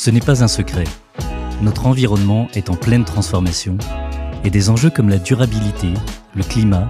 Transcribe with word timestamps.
Ce 0.00 0.10
n'est 0.10 0.20
pas 0.20 0.44
un 0.44 0.48
secret. 0.48 0.84
Notre 1.60 1.86
environnement 1.86 2.46
est 2.54 2.70
en 2.70 2.76
pleine 2.76 3.04
transformation 3.04 3.76
et 4.44 4.48
des 4.48 4.70
enjeux 4.70 4.90
comme 4.90 5.08
la 5.08 5.18
durabilité, 5.18 5.88
le 6.36 6.44
climat, 6.44 6.88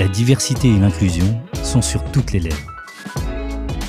la 0.00 0.08
diversité 0.08 0.68
et 0.68 0.76
l'inclusion 0.76 1.40
sont 1.62 1.80
sur 1.80 2.02
toutes 2.10 2.32
les 2.32 2.40
lèvres. 2.40 2.74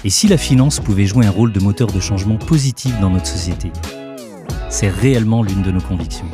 Et 0.04 0.12
si 0.12 0.28
la 0.28 0.38
finance 0.38 0.80
pouvait 0.80 1.08
jouer 1.08 1.26
un 1.26 1.32
rôle 1.32 1.52
de 1.52 1.60
moteur 1.60 1.88
de 1.88 2.00
changement 2.00 2.38
positif 2.38 2.94
dans 3.00 3.10
notre 3.10 3.26
société 3.26 3.72
C'est 4.70 4.90
réellement 4.90 5.42
l'une 5.42 5.64
de 5.64 5.72
nos 5.72 5.82
convictions. 5.82 6.30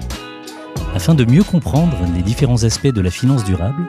Afin 0.93 1.15
de 1.15 1.23
mieux 1.23 1.45
comprendre 1.45 1.95
les 2.13 2.23
différents 2.23 2.65
aspects 2.65 2.87
de 2.87 3.01
la 3.01 3.09
finance 3.09 3.45
durable, 3.45 3.87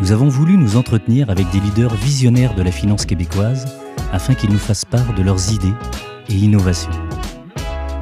nous 0.00 0.12
avons 0.12 0.28
voulu 0.28 0.56
nous 0.56 0.76
entretenir 0.76 1.30
avec 1.30 1.50
des 1.50 1.58
leaders 1.58 1.96
visionnaires 1.96 2.54
de 2.54 2.62
la 2.62 2.70
finance 2.70 3.06
québécoise 3.06 3.66
afin 4.12 4.34
qu'ils 4.34 4.52
nous 4.52 4.58
fassent 4.60 4.84
part 4.84 5.14
de 5.14 5.22
leurs 5.24 5.52
idées 5.52 5.74
et 6.28 6.34
innovations. 6.34 7.05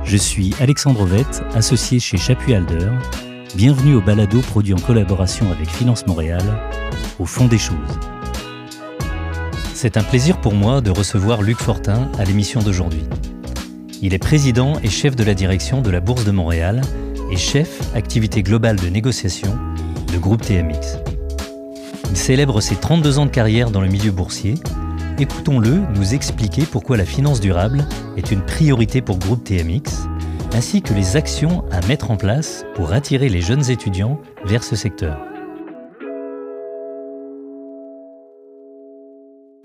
Je 0.04 0.18
suis 0.18 0.54
Alexandre 0.60 1.00
Ovette, 1.00 1.42
associé 1.54 1.98
chez 1.98 2.18
Chapuis 2.18 2.54
Alder. 2.54 2.90
Bienvenue 3.54 3.94
au 3.94 4.02
balado 4.02 4.40
produit 4.40 4.74
en 4.74 4.78
collaboration 4.78 5.50
avec 5.50 5.68
Finance 5.68 6.06
Montréal, 6.06 6.42
au 7.18 7.24
fond 7.24 7.46
des 7.46 7.58
choses. 7.58 7.76
C'est 9.72 9.96
un 9.96 10.02
plaisir 10.02 10.40
pour 10.40 10.54
moi 10.54 10.82
de 10.82 10.90
recevoir 10.90 11.40
Luc 11.40 11.58
Fortin 11.58 12.10
à 12.18 12.24
l'émission 12.24 12.60
d'aujourd'hui. 12.60 13.02
Il 14.02 14.12
est 14.12 14.18
président 14.18 14.78
et 14.82 14.90
chef 14.90 15.16
de 15.16 15.24
la 15.24 15.34
direction 15.34 15.80
de 15.80 15.90
la 15.90 16.00
Bourse 16.00 16.24
de 16.24 16.32
Montréal 16.32 16.82
et 17.30 17.36
chef 17.36 17.80
activité 17.94 18.42
globale 18.42 18.76
de 18.76 18.88
négociation 18.88 19.58
de 20.12 20.18
groupe 20.18 20.42
TMX. 20.42 20.98
Il 22.10 22.16
célèbre 22.16 22.60
ses 22.60 22.76
32 22.76 23.18
ans 23.18 23.26
de 23.26 23.30
carrière 23.30 23.70
dans 23.70 23.80
le 23.80 23.88
milieu 23.88 24.12
boursier 24.12 24.54
Écoutons-le 25.16 25.76
nous 25.94 26.12
expliquer 26.12 26.62
pourquoi 26.66 26.96
la 26.96 27.04
finance 27.04 27.40
durable 27.40 27.86
est 28.16 28.32
une 28.32 28.44
priorité 28.44 29.00
pour 29.00 29.16
Groupe 29.16 29.44
TMX, 29.44 30.08
ainsi 30.52 30.82
que 30.82 30.92
les 30.92 31.14
actions 31.14 31.62
à 31.70 31.80
mettre 31.86 32.10
en 32.10 32.16
place 32.16 32.64
pour 32.74 32.92
attirer 32.92 33.28
les 33.28 33.40
jeunes 33.40 33.70
étudiants 33.70 34.20
vers 34.44 34.64
ce 34.64 34.74
secteur. 34.74 35.16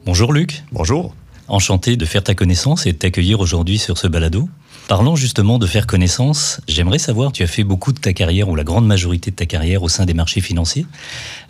Bonjour 0.06 0.33
Luc. 0.33 0.64
Bonjour. 0.72 1.16
Enchanté 1.47 1.97
de 1.97 2.06
faire 2.06 2.23
ta 2.23 2.36
connaissance 2.36 2.86
et 2.86 2.94
de 2.94 2.97
t'accueillir 3.00 3.39
aujourd'hui 3.39 3.80
sur 3.80 3.97
ce 3.97 4.06
balado. 4.06 4.47
Parlant 4.89 5.16
justement 5.16 5.59
de 5.59 5.67
faire 5.67 5.86
connaissance, 5.86 6.62
j'aimerais 6.67 6.98
savoir, 6.98 7.31
tu 7.31 7.44
as 7.44 7.48
fait 7.48 7.64
beaucoup 7.64 7.94
de 7.94 8.00
ta 8.00 8.12
carrière, 8.12 8.50
ou 8.50 8.56
la 8.56 8.64
grande 8.64 8.88
majorité 8.88 9.30
de 9.30 9.36
ta 9.36 9.45
carrière 9.45 9.84
au 9.84 9.88
sein 9.88 10.03
des 10.08 10.16
marchés 10.16 10.42
financiers. 10.42 10.88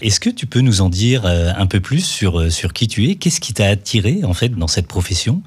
Est-ce 0.01 0.19
que 0.19 0.29
tu 0.29 0.45
peux 0.45 0.59
nous 0.59 0.81
en 0.81 0.89
dire 0.89 1.25
euh, 1.25 1.53
un 1.55 1.65
peu 1.65 1.79
plus 1.79 2.01
sur, 2.01 2.37
euh, 2.37 2.49
sur 2.49 2.73
qui 2.73 2.89
tu 2.89 3.09
es? 3.09 3.15
Qu'est-ce 3.15 3.39
qui 3.39 3.53
t'a 3.53 3.67
attiré 3.67 4.25
en 4.25 4.33
fait 4.33 4.49
dans 4.49 4.67
cette 4.67 4.87
profession? 4.87 5.41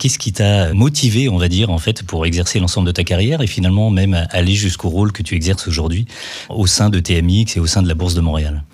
Qu'est-ce 0.00 0.18
qui 0.18 0.32
t'a 0.32 0.74
motivé, 0.74 1.28
on 1.28 1.38
va 1.38 1.46
dire, 1.46 1.70
en 1.70 1.78
fait, 1.78 2.02
pour 2.02 2.26
exercer 2.26 2.58
l'ensemble 2.58 2.88
de 2.88 2.92
ta 2.92 3.04
carrière 3.04 3.40
et 3.42 3.46
finalement 3.46 3.90
même 3.90 4.26
aller 4.30 4.54
jusqu'au 4.56 4.88
rôle 4.88 5.12
que 5.12 5.22
tu 5.22 5.36
exerces 5.36 5.68
aujourd'hui 5.68 6.06
au 6.48 6.66
sein 6.66 6.90
de 6.90 6.98
TMX 6.98 7.56
et 7.56 7.60
au 7.60 7.66
sein 7.66 7.80
de 7.80 7.86
la 7.86 7.94
Bourse 7.94 8.14
de 8.14 8.22
Montréal? 8.22 8.64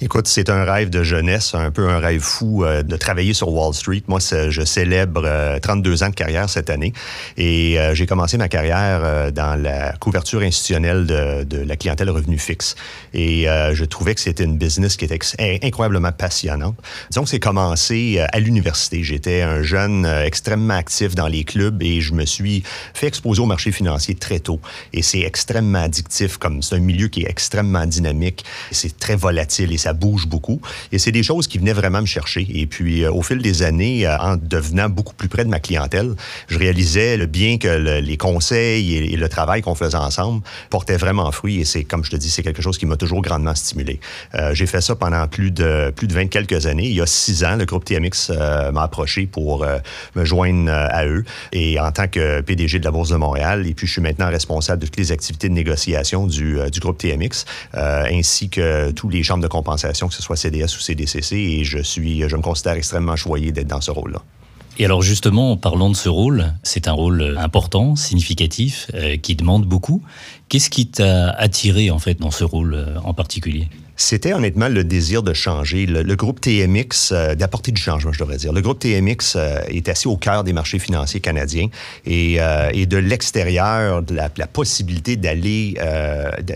Écoute, 0.00 0.26
c'est 0.26 0.50
un 0.50 0.64
rêve 0.64 0.90
de 0.90 1.04
jeunesse, 1.04 1.54
un 1.54 1.70
peu 1.70 1.88
un 1.88 2.00
rêve 2.00 2.22
fou 2.22 2.64
euh, 2.64 2.82
de 2.82 2.96
travailler 2.96 3.34
sur 3.34 3.50
Wall 3.52 3.72
Street. 3.72 4.02
Moi, 4.08 4.18
je 4.18 4.64
célèbre 4.64 5.60
32 5.62 6.02
ans 6.02 6.08
de 6.08 6.14
carrière 6.16 6.48
cette 6.48 6.70
année 6.70 6.92
et 7.36 7.78
j'ai 7.96 8.06
commencé 8.06 8.36
ma 8.36 8.48
carrière 8.48 9.00
euh, 9.02 9.30
dans 9.30 9.60
la 9.60 9.92
couverture 9.98 10.42
institutionnelle 10.42 11.06
de, 11.06 11.56
la 11.56 11.76
clientèle 11.76 12.10
revenu 12.10 12.38
fixe. 12.38 12.76
Et 13.14 13.48
euh, 13.48 13.74
je 13.74 13.84
trouvais 13.84 14.14
que 14.14 14.20
c'était 14.20 14.44
une 14.44 14.58
business 14.58 14.96
qui 14.96 15.06
était 15.06 15.18
incroyablement 15.62 16.12
passionnante. 16.12 16.76
Disons 17.10 17.24
que 17.24 17.30
c'est 17.30 17.40
commencé 17.40 18.16
euh, 18.18 18.26
à 18.32 18.38
l'université. 18.38 19.02
J'étais 19.02 19.42
un 19.42 19.62
jeune 19.62 20.06
extrêmement 20.06 20.74
actif 20.74 21.14
dans 21.14 21.26
les 21.26 21.44
clubs 21.44 21.82
et 21.82 22.00
je 22.00 22.12
me 22.12 22.26
suis 22.26 22.62
fait 22.94 23.06
exposer 23.06 23.40
au 23.40 23.46
marché 23.46 23.72
financier 23.72 24.14
très 24.14 24.38
tôt. 24.38 24.60
Et 24.92 25.02
c'est 25.02 25.20
extrêmement 25.20 25.82
addictif, 25.82 26.36
comme 26.36 26.62
c'est 26.62 26.76
un 26.76 26.80
milieu 26.80 27.08
qui 27.08 27.22
est 27.22 27.30
extrêmement 27.30 27.86
dynamique. 27.86 28.44
C'est 28.70 28.98
très 28.98 29.16
volatile 29.16 29.72
et 29.72 29.78
ça 29.78 29.94
bouge 29.94 30.26
beaucoup. 30.26 30.60
Et 30.92 30.98
c'est 30.98 31.12
des 31.12 31.22
choses 31.22 31.46
qui 31.46 31.58
venaient 31.58 31.72
vraiment 31.72 32.02
me 32.02 32.06
chercher. 32.06 32.46
Et 32.50 32.66
puis, 32.66 33.06
au 33.06 33.22
fil 33.22 33.38
des 33.38 33.62
années, 33.62 34.06
en 34.06 34.36
devenant 34.36 34.90
beaucoup 34.90 35.14
plus 35.14 35.28
près 35.28 35.44
de 35.44 35.50
ma 35.50 35.60
clientèle, 35.60 36.14
je 36.48 36.58
réalisais 36.58 37.16
le 37.16 37.26
bien 37.26 37.56
que 37.58 37.85
le, 37.86 38.00
les 38.00 38.16
conseils 38.16 38.96
et, 38.96 39.16
le 39.16 39.28
travail 39.28 39.62
qu'on 39.62 39.74
faisait 39.74 39.96
ensemble 39.96 40.42
portaient 40.70 40.96
vraiment 40.96 41.30
fruit. 41.32 41.60
Et 41.60 41.64
c'est, 41.64 41.84
comme 41.84 42.04
je 42.04 42.10
te 42.10 42.16
dis, 42.16 42.30
c'est 42.30 42.42
quelque 42.42 42.62
chose 42.62 42.78
qui 42.78 42.86
m'a 42.86 42.96
toujours 42.96 43.22
grandement 43.22 43.54
stimulé. 43.54 44.00
Euh, 44.34 44.54
j'ai 44.54 44.66
fait 44.66 44.80
ça 44.80 44.94
pendant 44.94 45.26
plus 45.26 45.50
de 45.50 45.92
plus 45.94 46.06
de 46.06 46.14
20 46.14 46.26
quelques 46.26 46.66
années. 46.66 46.86
Il 46.86 46.94
y 46.94 47.00
a 47.00 47.06
six 47.06 47.44
ans, 47.44 47.56
le 47.56 47.64
groupe 47.64 47.84
TMX 47.84 48.30
euh, 48.30 48.72
m'a 48.72 48.82
approché 48.82 49.26
pour 49.26 49.64
euh, 49.64 49.78
me 50.14 50.24
joindre 50.24 50.70
à 50.70 51.06
eux. 51.06 51.24
Et 51.52 51.80
en 51.80 51.90
tant 51.92 52.08
que 52.08 52.40
PDG 52.40 52.78
de 52.80 52.84
la 52.84 52.90
Bourse 52.90 53.10
de 53.10 53.16
Montréal, 53.16 53.66
et 53.66 53.74
puis 53.74 53.86
je 53.86 53.92
suis 53.92 54.02
maintenant 54.02 54.28
responsable 54.28 54.82
de 54.82 54.86
toutes 54.86 54.98
les 54.98 55.12
activités 55.12 55.48
de 55.48 55.54
négociation 55.54 56.26
du, 56.26 56.58
du 56.70 56.80
groupe 56.80 56.98
TMX, 56.98 57.44
ainsi 57.74 58.48
que 58.48 58.90
tous 58.90 59.08
les 59.08 59.22
chambres 59.22 59.42
de 59.42 59.48
compensation, 59.48 60.08
que 60.08 60.14
ce 60.14 60.22
soit 60.22 60.36
CDS 60.36 60.76
ou 60.76 60.80
CDCC. 60.80 61.36
Et 61.36 61.64
je 61.64 61.78
suis, 61.78 62.28
je 62.28 62.36
me 62.36 62.42
considère 62.42 62.74
extrêmement 62.74 63.16
choyé 63.16 63.52
d'être 63.52 63.68
dans 63.68 63.80
ce 63.80 63.90
rôle-là. 63.90 64.22
Et 64.78 64.84
alors 64.84 65.00
justement, 65.00 65.52
en 65.52 65.56
parlant 65.56 65.88
de 65.88 65.96
ce 65.96 66.08
rôle, 66.08 66.52
c'est 66.62 66.86
un 66.86 66.92
rôle 66.92 67.36
important, 67.38 67.96
significatif, 67.96 68.90
euh, 68.94 69.16
qui 69.16 69.34
demande 69.34 69.64
beaucoup. 69.64 70.02
Qu'est-ce 70.48 70.68
qui 70.68 70.86
t'a 70.86 71.30
attiré 71.30 71.90
en 71.90 71.98
fait 71.98 72.20
dans 72.20 72.30
ce 72.30 72.44
rôle 72.44 72.74
euh, 72.74 72.98
en 73.02 73.14
particulier? 73.14 73.68
C'était 73.96 74.34
honnêtement 74.34 74.68
le 74.68 74.84
désir 74.84 75.22
de 75.22 75.32
changer. 75.32 75.86
Le, 75.86 76.16
groupe 76.16 76.40
TMX, 76.40 77.12
euh, 77.12 77.34
d'apporter 77.34 77.72
du 77.72 77.80
changement, 77.80 78.12
je 78.12 78.18
devrais 78.18 78.36
dire. 78.36 78.52
Le 78.52 78.60
groupe 78.60 78.78
TMX 78.78 79.36
euh, 79.36 79.60
est 79.68 79.88
assis 79.88 80.06
au 80.06 80.16
cœur 80.16 80.44
des 80.44 80.52
marchés 80.52 80.78
financiers 80.78 81.20
canadiens 81.20 81.68
et, 82.04 82.36
euh, 82.38 82.70
et 82.74 82.84
de 82.84 82.98
l'extérieur, 82.98 84.02
de 84.02 84.14
la, 84.14 84.28
la, 84.36 84.46
possibilité 84.46 85.16
d'aller, 85.16 85.74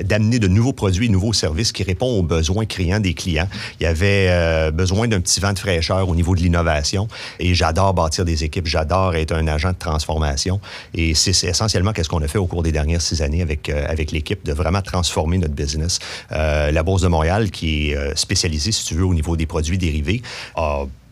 d'amener 0.04 0.38
de 0.38 0.48
nouveaux 0.48 0.72
produits, 0.72 1.08
de 1.08 1.12
nouveaux 1.12 1.32
services 1.32 1.72
qui 1.72 1.82
répondent 1.82 2.18
aux 2.18 2.22
besoins 2.22 2.66
criants 2.66 3.00
des 3.00 3.14
clients. 3.14 3.48
Il 3.80 3.84
y 3.84 3.86
avait 3.86 4.70
besoin 4.70 5.08
d'un 5.08 5.20
petit 5.20 5.40
vent 5.40 5.52
de 5.52 5.58
fraîcheur 5.58 6.08
au 6.08 6.14
niveau 6.14 6.34
de 6.34 6.40
l'innovation 6.40 7.08
et 7.38 7.54
j'adore 7.54 7.94
bâtir 7.94 8.24
des 8.24 8.44
équipes, 8.44 8.66
j'adore 8.66 9.16
être 9.16 9.32
un 9.32 9.46
agent 9.48 9.72
de 9.72 9.78
transformation 9.78 10.60
et 10.94 11.14
c'est 11.14 11.44
essentiellement 11.44 11.92
qu'est-ce 11.92 12.08
qu'on 12.08 12.22
a 12.22 12.28
fait 12.28 12.38
au 12.38 12.46
cours 12.46 12.62
des 12.62 12.72
dernières 12.72 13.02
six 13.02 13.22
années 13.22 13.42
avec, 13.42 13.68
avec 13.68 14.12
l'équipe 14.12 14.44
de 14.44 14.52
vraiment 14.52 14.82
transformer 14.82 15.38
notre 15.38 15.54
business. 15.54 15.98
la 16.30 16.82
Bourse 16.82 17.02
de 17.02 17.08
Montréal 17.08 17.29
qui 17.50 17.90
est 17.90 17.96
euh, 17.96 18.14
spécialisé, 18.16 18.72
si 18.72 18.84
tu 18.84 18.94
veux, 18.94 19.04
au 19.04 19.14
niveau 19.14 19.36
des 19.36 19.46
produits 19.46 19.78
dérivés, 19.78 20.22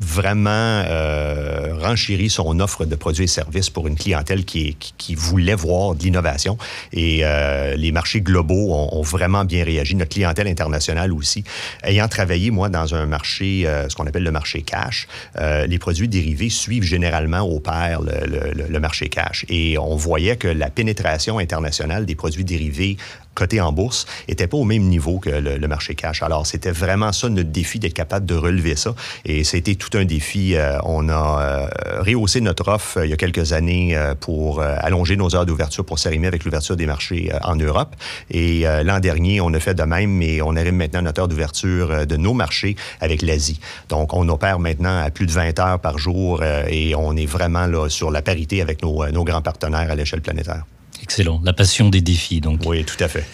vraiment 0.00 0.50
euh, 0.50 1.74
renchéri 1.80 2.30
son 2.30 2.60
offre 2.60 2.84
de 2.84 2.94
produits 2.94 3.24
et 3.24 3.28
services 3.28 3.70
pour 3.70 3.88
une 3.88 3.96
clientèle 3.96 4.44
qui, 4.44 4.76
qui, 4.76 5.14
voulait 5.14 5.54
voir 5.54 5.94
de 5.94 6.02
l'innovation. 6.02 6.56
Et 6.92 7.20
euh, 7.22 7.74
les 7.76 7.92
marchés 7.92 8.20
globaux 8.20 8.72
ont, 8.72 9.02
vraiment 9.02 9.44
bien 9.44 9.64
réagi. 9.64 9.94
Notre 9.96 10.10
clientèle 10.10 10.48
internationale 10.48 11.12
aussi. 11.12 11.44
Ayant 11.82 12.08
travaillé, 12.08 12.50
moi, 12.50 12.68
dans 12.68 12.94
un 12.94 13.06
marché, 13.06 13.66
ce 13.88 13.94
qu'on 13.94 14.06
appelle 14.06 14.22
le 14.22 14.30
marché 14.30 14.62
cash, 14.62 15.08
les 15.36 15.78
produits 15.78 16.08
dérivés 16.08 16.50
suivent 16.50 16.82
généralement 16.82 17.40
au 17.40 17.58
pair 17.60 18.00
le, 18.02 18.26
le, 18.26 18.66
le 18.68 18.80
marché 18.80 19.08
cash. 19.08 19.46
Et 19.48 19.78
on 19.78 19.96
voyait 19.96 20.36
que 20.36 20.48
la 20.48 20.68
pénétration 20.68 21.38
internationale 21.38 22.04
des 22.04 22.14
produits 22.14 22.44
dérivés 22.44 22.96
coté 23.38 23.60
en 23.60 23.72
bourse 23.72 24.06
n'était 24.28 24.48
pas 24.48 24.56
au 24.56 24.64
même 24.64 24.82
niveau 24.82 25.20
que 25.20 25.30
le, 25.30 25.68
marché 25.68 25.94
cash. 25.94 26.22
Alors, 26.22 26.46
c'était 26.46 26.72
vraiment 26.72 27.12
ça 27.12 27.28
notre 27.28 27.50
défi 27.50 27.78
d'être 27.78 27.94
capable 27.94 28.26
de 28.26 28.34
relever 28.34 28.74
ça. 28.74 28.94
Et 29.24 29.44
c'était 29.44 29.76
tout 29.76 29.87
un 29.96 30.04
défi. 30.04 30.54
Euh, 30.54 30.78
on 30.84 31.08
a 31.08 31.12
euh, 31.14 32.02
rehaussé 32.02 32.40
notre 32.40 32.68
offre 32.68 32.98
euh, 32.98 33.06
il 33.06 33.10
y 33.10 33.12
a 33.12 33.16
quelques 33.16 33.52
années 33.52 33.98
pour 34.20 34.60
allonger 34.60 35.16
nos 35.16 35.34
heures 35.34 35.46
d'ouverture 35.46 35.84
pour 35.84 35.98
s'arrimer 35.98 36.26
avec 36.26 36.44
l'ouverture 36.44 36.76
des 36.76 36.86
marchés 36.86 37.30
en 37.42 37.56
Europe. 37.56 37.94
Et 38.30 38.64
l'an 38.84 39.00
dernier, 39.00 39.40
on 39.40 39.52
a 39.54 39.60
fait 39.60 39.74
de 39.74 39.82
même, 39.82 40.10
mais 40.10 40.42
on 40.42 40.56
arrive 40.56 40.72
maintenant 40.72 41.02
notre 41.02 41.22
heure 41.22 41.28
d'ouverture 41.28 42.06
de 42.06 42.16
nos 42.16 42.34
marchés 42.34 42.76
avec 43.00 43.22
l'Asie. 43.22 43.60
Donc, 43.88 44.14
on 44.14 44.28
opère 44.28 44.58
maintenant 44.58 45.00
à 45.00 45.10
plus 45.10 45.26
de 45.26 45.32
20 45.32 45.58
heures 45.58 45.78
par 45.78 45.98
jour 45.98 46.42
et 46.42 46.94
on 46.94 47.16
est 47.16 47.26
vraiment 47.26 47.66
là 47.66 47.88
sur 47.88 48.10
la 48.10 48.22
parité 48.22 48.60
avec 48.62 48.82
nos, 48.82 49.06
nos 49.10 49.24
grands 49.24 49.42
partenaires 49.42 49.90
à 49.90 49.94
l'échelle 49.94 50.20
planétaire. 50.20 50.64
Excellent. 51.02 51.40
La 51.44 51.52
passion 51.52 51.88
des 51.88 52.00
défis, 52.00 52.40
donc. 52.40 52.60
Oui, 52.66 52.84
tout 52.84 53.02
à 53.02 53.08
fait. 53.08 53.24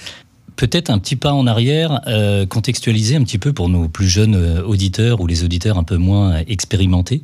Peut-être 0.56 0.90
un 0.90 0.98
petit 0.98 1.16
pas 1.16 1.32
en 1.32 1.46
arrière, 1.46 2.00
euh, 2.06 2.46
contextualiser 2.46 3.16
un 3.16 3.24
petit 3.24 3.38
peu 3.38 3.52
pour 3.52 3.68
nos 3.68 3.88
plus 3.88 4.06
jeunes 4.06 4.36
euh, 4.36 4.62
auditeurs 4.62 5.20
ou 5.20 5.26
les 5.26 5.42
auditeurs 5.42 5.78
un 5.78 5.82
peu 5.82 5.96
moins 5.96 6.36
expérimentés. 6.46 7.22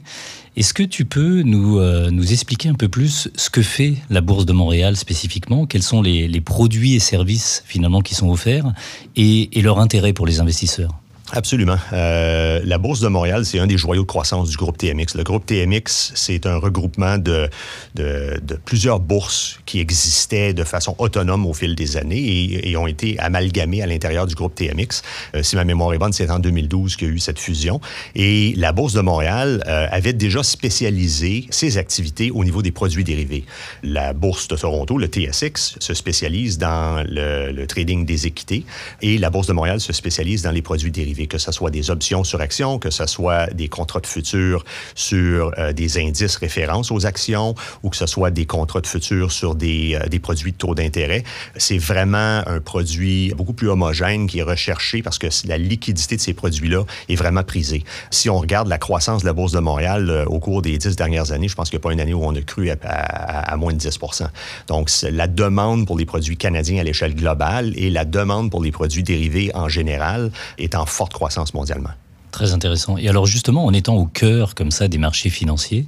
Est-ce 0.56 0.74
que 0.74 0.82
tu 0.82 1.04
peux 1.04 1.42
nous, 1.42 1.78
euh, 1.78 2.10
nous 2.10 2.32
expliquer 2.32 2.68
un 2.68 2.74
peu 2.74 2.88
plus 2.88 3.28
ce 3.36 3.48
que 3.48 3.62
fait 3.62 3.94
la 4.10 4.20
Bourse 4.20 4.46
de 4.46 4.52
Montréal 4.52 4.96
spécifiquement? 4.96 5.64
Quels 5.66 5.84
sont 5.84 6.02
les, 6.02 6.40
produits 6.40 6.94
et 6.94 6.98
services 6.98 7.62
finalement 7.66 8.00
qui 8.00 8.16
sont 8.16 8.28
offerts 8.28 8.72
et, 9.14 9.56
et 9.56 9.62
leur 9.62 9.78
intérêt 9.78 10.12
pour 10.12 10.26
les 10.26 10.40
investisseurs? 10.40 10.99
Absolument. 11.32 11.76
Euh, 11.92 12.60
la 12.64 12.78
Bourse 12.78 13.00
de 13.00 13.08
Montréal, 13.08 13.44
c'est 13.44 13.60
un 13.60 13.68
des 13.68 13.78
joyaux 13.78 14.02
de 14.02 14.06
croissance 14.06 14.50
du 14.50 14.56
groupe 14.56 14.76
TMX. 14.76 15.14
Le 15.14 15.22
groupe 15.22 15.46
TMX, 15.46 16.12
c'est 16.14 16.44
un 16.44 16.56
regroupement 16.56 17.18
de, 17.18 17.48
de, 17.94 18.40
plusieurs 18.64 18.98
bourses 18.98 19.60
qui 19.64 19.78
existaient 19.78 20.54
de 20.54 20.64
façon 20.64 20.96
autonome 20.98 21.46
au 21.46 21.52
fil 21.52 21.76
des 21.76 21.96
années 21.96 22.68
et, 22.68 22.76
ont 22.76 22.86
été 22.86 23.18
amalgamées 23.18 23.82
à 23.82 23.86
l'intérieur 23.86 24.26
du 24.26 24.34
groupe 24.34 24.54
TMX. 24.54 25.02
Euh, 25.34 25.42
si 25.42 25.54
ma 25.54 25.64
mémoire 25.64 25.92
est 25.92 25.98
bonne, 25.98 26.12
c'est 26.12 26.30
en 26.30 26.38
2012 26.38 26.96
qu'il 26.96 27.08
y 27.08 27.10
a 27.10 27.14
eu 27.14 27.18
cette 27.18 27.38
fusion. 27.38 27.80
Et 28.14 28.54
la 28.56 28.72
Bourse 28.72 28.94
de 28.94 29.00
Montréal 29.00 29.62
euh, 29.66 29.86
avait 29.90 30.12
déjà 30.12 30.42
spécialisé 30.42 31.46
ses 31.50 31.78
activités 31.78 32.30
au 32.30 32.42
niveau 32.42 32.62
des 32.62 32.72
produits 32.72 33.04
dérivés. 33.04 33.44
La 33.82 34.14
Bourse 34.14 34.48
de 34.48 34.56
Toronto, 34.56 34.98
le 34.98 35.06
TSX, 35.06 35.76
se 35.78 35.94
spécialise 35.94 36.58
dans 36.58 37.04
le, 37.06 37.52
le 37.52 37.66
trading 37.66 38.04
des 38.04 38.26
équités 38.26 38.64
et 39.02 39.18
la 39.18 39.30
Bourse 39.30 39.46
de 39.46 39.52
Montréal 39.52 39.80
se 39.80 39.92
spécialise 39.92 40.42
dans 40.42 40.50
les 40.50 40.62
produits 40.62 40.90
dérivés 40.90 41.19
que 41.26 41.38
ce 41.38 41.52
soit 41.52 41.70
des 41.70 41.90
options 41.90 42.24
sur 42.24 42.40
actions, 42.40 42.78
que 42.78 42.90
ce 42.90 43.06
soit 43.06 43.46
des 43.52 43.68
contrats 43.68 44.00
de 44.00 44.06
futur 44.06 44.64
sur 44.94 45.52
euh, 45.58 45.72
des 45.72 45.98
indices 45.98 46.36
références 46.36 46.90
aux 46.90 47.06
actions 47.06 47.54
ou 47.82 47.90
que 47.90 47.96
ce 47.96 48.06
soit 48.06 48.30
des 48.30 48.46
contrats 48.46 48.80
de 48.80 48.86
futur 48.86 49.32
sur 49.32 49.54
des, 49.54 49.94
euh, 49.94 50.08
des 50.08 50.18
produits 50.18 50.52
de 50.52 50.56
taux 50.56 50.74
d'intérêt. 50.74 51.24
C'est 51.56 51.78
vraiment 51.78 52.42
un 52.46 52.60
produit 52.60 53.32
beaucoup 53.34 53.52
plus 53.52 53.68
homogène 53.68 54.26
qui 54.26 54.38
est 54.38 54.44
recherché 54.44 55.02
parce 55.02 55.18
que 55.18 55.28
la 55.46 55.58
liquidité 55.58 56.16
de 56.16 56.20
ces 56.20 56.34
produits-là 56.34 56.84
est 57.08 57.16
vraiment 57.16 57.42
prisée. 57.42 57.84
Si 58.10 58.28
on 58.30 58.38
regarde 58.38 58.68
la 58.68 58.78
croissance 58.78 59.22
de 59.22 59.26
la 59.26 59.32
Bourse 59.32 59.52
de 59.52 59.60
Montréal 59.60 60.10
euh, 60.10 60.24
au 60.26 60.38
cours 60.38 60.62
des 60.62 60.76
dix 60.78 60.96
dernières 60.96 61.32
années, 61.32 61.48
je 61.48 61.54
pense 61.54 61.70
qu'il 61.70 61.78
n'y 61.78 61.82
a 61.82 61.86
pas 61.88 61.92
une 61.92 62.00
année 62.00 62.14
où 62.14 62.24
on 62.24 62.34
a 62.34 62.42
cru 62.42 62.70
à, 62.70 62.76
à 62.82 63.56
moins 63.56 63.72
de 63.72 63.78
10% 63.78 64.26
Donc, 64.66 64.90
la 65.02 65.26
demande 65.26 65.86
pour 65.86 65.98
les 65.98 66.06
produits 66.06 66.36
canadiens 66.36 66.80
à 66.80 66.84
l'échelle 66.84 67.14
globale 67.14 67.72
et 67.76 67.90
la 67.90 68.04
demande 68.04 68.50
pour 68.50 68.62
les 68.62 68.72
produits 68.72 69.02
dérivés 69.02 69.50
en 69.54 69.68
général 69.68 70.30
est 70.58 70.74
en 70.74 70.86
forte 70.86 71.09
croissance 71.12 71.54
mondialement. 71.54 71.90
Très 72.30 72.52
intéressant. 72.52 72.96
Et 72.96 73.08
alors 73.08 73.26
justement, 73.26 73.64
en 73.64 73.72
étant 73.72 73.96
au 73.96 74.06
cœur 74.06 74.54
comme 74.54 74.70
ça 74.70 74.86
des 74.86 74.98
marchés 74.98 75.30
financiers, 75.30 75.86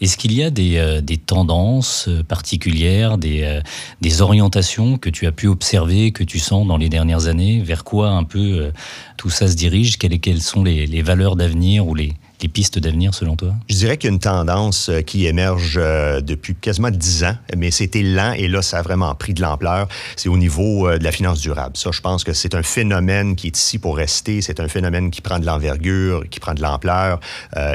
est-ce 0.00 0.16
qu'il 0.16 0.32
y 0.32 0.42
a 0.42 0.50
des, 0.50 0.76
euh, 0.76 1.00
tendances 1.26 2.08
euh, 2.08 2.22
particulières, 2.22 3.18
des, 3.18 3.42
euh, 3.42 3.60
des, 4.00 4.22
orientations 4.22 4.98
que 4.98 5.10
tu 5.10 5.26
as 5.26 5.32
pu 5.32 5.46
observer, 5.46 6.12
que 6.12 6.24
tu 6.24 6.38
sens 6.38 6.66
dans 6.66 6.76
les 6.76 6.88
dernières 6.88 7.26
années? 7.26 7.60
Vers 7.60 7.84
quoi 7.84 8.10
un 8.10 8.24
peu 8.24 8.72
tout 9.16 9.30
ça 9.30 9.48
se 9.48 9.54
dirige? 9.54 9.98
Quelles, 9.98 10.20
quelles, 10.20 10.42
sont 10.42 10.64
les, 10.64 10.86
les 10.86 11.02
valeurs 11.02 11.36
d'avenir 11.36 11.86
ou 11.86 11.94
les, 11.94 12.14
pistes 12.48 12.78
d'avenir 12.78 13.14
selon 13.14 13.36
toi? 13.36 13.54
Je 13.68 13.76
dirais 13.76 13.96
qu'il 13.96 14.18
tendance 14.18 14.88
euh, 14.88 15.00
qui 15.00 15.26
émerge 15.26 15.78
euh, 15.80 16.20
depuis 16.20 16.54
quasiment 16.54 16.90
dix 16.90 17.24
ans, 17.24 17.36
mais 17.56 17.70
c'était 17.70 18.02
lent 18.02 18.32
et 18.32 18.48
là, 18.48 18.62
ça 18.62 18.78
a 18.78 18.82
vraiment 18.82 19.14
pris 19.14 19.34
de 19.34 19.42
l'ampleur. 19.42 19.88
C'est 20.16 20.28
au 20.28 20.36
niveau 20.36 20.88
euh, 20.88 20.98
de 20.98 21.04
la 21.04 21.12
finance 21.12 21.40
durable. 21.40 21.76
Ça, 21.76 21.90
je 21.92 22.00
pense 22.00 22.24
que 22.24 22.32
c'est 22.32 22.54
un 22.54 22.62
phénomène 22.62 23.36
qui 23.36 23.48
est 23.48 23.56
ici 23.56 23.78
pour 23.78 23.96
rester. 23.96 24.42
C'est 24.42 24.60
un 24.60 24.68
phénomène 24.68 25.10
qui 25.10 25.20
prend 25.20 25.38
de 25.38 25.46
l'envergure, 25.46 26.24
qui 26.30 26.40
prend 26.40 26.54
de 26.54 26.62
l'ampleur 26.62 27.20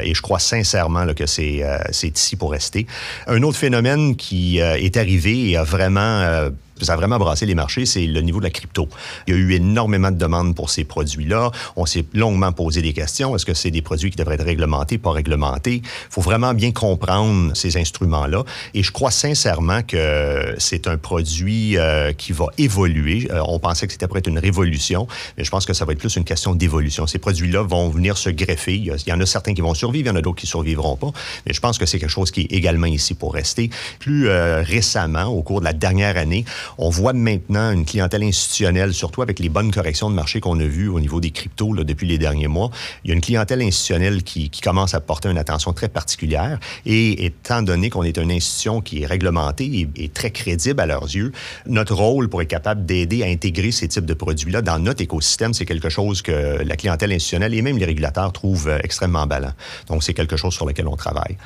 et 0.02 0.14
je 0.14 0.22
crois 0.22 0.38
sincèrement 0.38 1.06
que 1.14 1.26
c'est 1.26 1.62
ici 2.02 2.36
pour 2.36 2.52
rester. 2.52 2.86
Un 3.26 3.42
autre 3.42 3.58
phénomène 3.58 4.16
qui 4.16 4.58
est 4.58 4.96
arrivé 4.96 5.50
et 5.50 5.56
a 5.56 5.64
vraiment 5.64 6.50
ça 6.84 6.94
a 6.94 6.96
vraiment 6.96 7.18
brassé 7.18 7.46
les 7.46 7.54
marchés, 7.54 7.86
c'est 7.86 8.06
le 8.06 8.20
niveau 8.20 8.38
de 8.38 8.44
la 8.44 8.50
crypto. 8.50 8.88
Il 9.26 9.34
y 9.34 9.36
a 9.36 9.40
eu 9.40 9.52
énormément 9.52 10.10
de 10.10 10.16
demandes 10.16 10.54
pour 10.54 10.70
ces 10.70 10.84
produits-là. 10.84 11.50
On 11.76 11.86
s'est 11.86 12.04
longuement 12.14 12.52
posé 12.52 12.82
des 12.82 12.92
questions. 12.92 13.34
Est-ce 13.34 13.46
que 13.46 13.54
c'est 13.54 13.70
des 13.70 13.82
produits 13.82 14.10
qui 14.10 14.16
devraient 14.16 14.34
être 14.34 14.44
réglementés, 14.44 14.98
pas 14.98 15.12
réglementés? 15.12 15.82
Il 15.84 16.12
faut 16.12 16.20
vraiment 16.20 16.54
bien 16.54 16.72
comprendre 16.72 17.56
ces 17.56 17.76
instruments-là. 17.76 18.44
Et 18.74 18.82
je 18.82 18.92
crois 18.92 19.10
sincèrement 19.10 19.82
que 19.82 20.54
c'est 20.58 20.86
un 20.86 20.96
produit 20.96 21.76
euh, 21.76 22.12
qui 22.12 22.32
va 22.32 22.46
évoluer. 22.58 23.28
Euh, 23.30 23.42
on 23.46 23.58
pensait 23.58 23.86
que 23.86 23.92
c'était 23.92 24.08
pour 24.08 24.18
être 24.18 24.28
une 24.28 24.38
révolution, 24.38 25.06
mais 25.36 25.44
je 25.44 25.50
pense 25.50 25.66
que 25.66 25.72
ça 25.72 25.84
va 25.84 25.92
être 25.92 25.98
plus 25.98 26.16
une 26.16 26.24
question 26.24 26.54
d'évolution. 26.54 27.06
Ces 27.06 27.18
produits-là 27.18 27.62
vont 27.62 27.88
venir 27.88 28.16
se 28.16 28.30
greffer. 28.30 28.74
Il 28.74 28.94
y, 29.06 29.12
en 29.12 29.20
a 29.20 29.26
certains 29.26 29.54
qui 29.54 29.60
vont 29.60 29.74
survivre, 29.74 30.06
il 30.06 30.08
y 30.08 30.12
en 30.12 30.16
a 30.16 30.22
d'autres 30.22 30.38
qui 30.38 30.46
ne 30.46 30.50
survivront 30.50 30.96
pas. 30.96 31.10
Mais 31.46 31.52
je 31.52 31.60
pense 31.60 31.78
que 31.78 31.86
c'est 31.86 31.98
quelque 31.98 32.10
chose 32.10 32.30
qui 32.30 32.42
est 32.42 32.52
également 32.52 32.86
ici 32.86 33.14
pour 33.14 33.34
rester. 33.34 33.70
Plus 33.98 34.28
euh, 34.28 34.62
récemment, 34.62 35.24
au 35.24 35.42
cours 35.42 35.60
de 35.60 35.64
la 35.64 35.72
dernière 35.72 36.16
année, 36.16 36.44
on 36.78 36.90
voit 36.90 37.12
maintenant 37.12 37.72
une 37.72 37.84
clientèle 37.84 38.22
institutionnelle, 38.22 38.94
surtout 38.94 39.22
avec 39.22 39.38
les 39.38 39.48
bonnes 39.48 39.70
corrections 39.70 40.10
de 40.10 40.14
marché 40.14 40.40
qu'on 40.40 40.58
a 40.60 40.64
vues 40.64 40.88
au 40.88 41.00
niveau 41.00 41.20
des 41.20 41.30
cryptos 41.30 41.74
depuis 41.84 42.06
les 42.06 42.18
derniers 42.18 42.48
mois. 42.48 42.70
Il 43.04 43.08
y 43.08 43.12
a 43.12 43.14
une 43.14 43.20
clientèle 43.20 43.62
institutionnelle 43.62 44.22
qui, 44.22 44.50
commence 44.62 44.94
à 44.94 45.00
porter 45.00 45.30
une 45.30 45.38
attention 45.38 45.72
très 45.72 45.88
particulière. 45.88 46.58
Et 46.84 47.24
étant 47.24 47.62
donné 47.62 47.88
qu'on 47.88 48.02
est 48.02 48.18
une 48.18 48.30
institution 48.30 48.80
qui 48.80 49.02
est 49.02 49.06
réglementée 49.06 49.88
et, 49.96 50.08
très 50.08 50.30
crédible 50.30 50.80
à 50.80 50.86
leurs 50.86 51.04
yeux, 51.04 51.32
notre 51.66 51.94
rôle 51.94 52.28
pour 52.28 52.42
être 52.42 52.48
capable 52.48 52.84
d'aider 52.84 53.22
à 53.22 53.26
intégrer 53.26 53.70
ces 53.70 53.88
types 53.88 54.04
de 54.04 54.14
produits-là 54.14 54.60
dans 54.60 54.78
notre 54.78 55.02
écosystème, 55.02 55.54
c'est 55.54 55.64
quelque 55.64 55.88
chose 55.88 56.20
que 56.22 56.62
la 56.62 56.76
clientèle 56.76 57.12
institutionnelle 57.12 57.54
et 57.54 57.62
même 57.62 57.78
les 57.78 57.86
régulateurs 57.86 58.32
trouvent 58.32 58.68
euh, 58.68 58.78
extrêmement 58.82 59.26
ballant. 59.26 59.52
Donc, 59.88 60.02
c'est 60.02 60.14
quelque 60.14 60.36
chose 60.36 60.52
sur 60.52 60.66
lequel 60.66 60.86
on 60.88 60.96
travaille. 60.96 61.36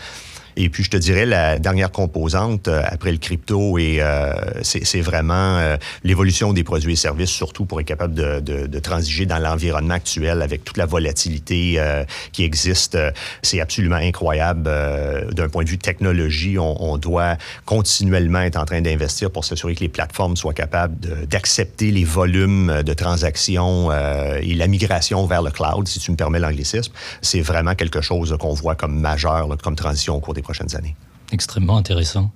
Et 0.56 0.68
puis, 0.68 0.84
je 0.84 0.90
te 0.90 0.96
dirais, 0.96 1.26
la 1.26 1.58
dernière 1.58 1.90
composante 1.90 2.68
euh, 2.68 2.82
après 2.86 3.12
le 3.12 3.18
crypto, 3.18 3.78
et 3.78 3.98
euh, 4.00 4.32
c'est 4.62 5.00
vraiment 5.00 5.58
euh, 5.58 5.76
l'évolution 6.04 6.52
des 6.52 6.64
produits 6.64 6.92
et 6.92 6.96
services, 6.96 7.30
surtout 7.30 7.64
pour 7.64 7.80
être 7.80 7.86
capable 7.86 8.14
de, 8.14 8.40
de, 8.40 8.66
de 8.66 8.78
transiger 8.78 9.26
dans 9.26 9.38
l'environnement 9.38 9.94
actuel 9.94 10.42
avec 10.42 10.64
toute 10.64 10.76
la 10.76 10.86
volatilité 10.86 11.80
qui 12.32 12.44
existe. 12.44 12.98
C'est 13.42 13.60
absolument 13.60 13.96
incroyable. 13.96 14.70
D'un 15.32 15.48
point 15.48 15.64
de 15.64 15.68
vue 15.68 15.78
technologie, 15.78 16.58
on, 16.58 16.82
on, 16.82 16.98
doit 16.98 17.36
continuellement 17.64 18.40
être 18.40 18.56
en 18.56 18.64
train 18.64 18.80
d'investir 18.80 19.30
pour 19.30 19.44
s'assurer 19.44 19.74
que 19.74 19.80
les 19.80 19.88
plateformes 19.88 20.36
soient 20.36 20.54
capables 20.54 20.96
d'accepter 21.26 21.90
les 21.90 22.04
volumes 22.04 22.82
de 22.82 22.92
transactions 22.92 23.90
et 23.92 24.54
la 24.54 24.66
migration 24.66 25.26
vers 25.26 25.42
le 25.42 25.50
cloud, 25.50 25.86
si 25.88 25.98
tu 25.98 26.10
me 26.10 26.16
permets 26.16 26.40
l'anglicisme. 26.40 26.92
C'est 27.22 27.40
vraiment 27.40 27.74
quelque 27.74 28.00
chose 28.00 28.36
qu'on 28.38 28.54
voit 28.54 28.74
comme 28.74 28.98
majeur, 28.98 29.48
comme 29.62 29.76
transition 29.76 30.16
au 30.16 30.20
cours 30.20 30.34
des 30.34 30.43
prochaines 30.44 30.76
années. 30.76 30.94
Extrêmement 31.32 31.76
intéressant. 31.76 32.30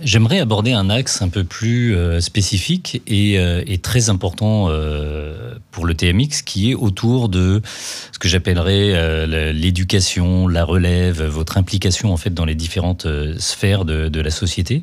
J'aimerais 0.00 0.40
aborder 0.40 0.72
un 0.72 0.90
axe 0.90 1.22
un 1.22 1.28
peu 1.28 1.44
plus 1.44 1.94
euh, 1.94 2.20
spécifique 2.20 3.00
et, 3.06 3.38
euh, 3.38 3.62
très 3.80 4.10
important 4.10 4.66
euh, 4.68 5.54
pour 5.70 5.86
le 5.86 5.94
TMX, 5.94 6.42
qui 6.44 6.72
est 6.72 6.74
autour 6.74 7.28
de 7.28 7.62
ce 8.12 8.18
que 8.18 8.28
j'appellerais 8.28 9.26
l'éducation, 9.52 10.48
la 10.48 10.64
relève, 10.64 11.22
votre 11.22 11.58
implication 11.58 12.12
en 12.12 12.16
fait 12.16 12.30
dans 12.30 12.44
les 12.44 12.54
différentes 12.54 13.06
sphères 13.38 13.84
de, 13.84 14.08
de 14.08 14.20
la 14.20 14.30
société. 14.30 14.82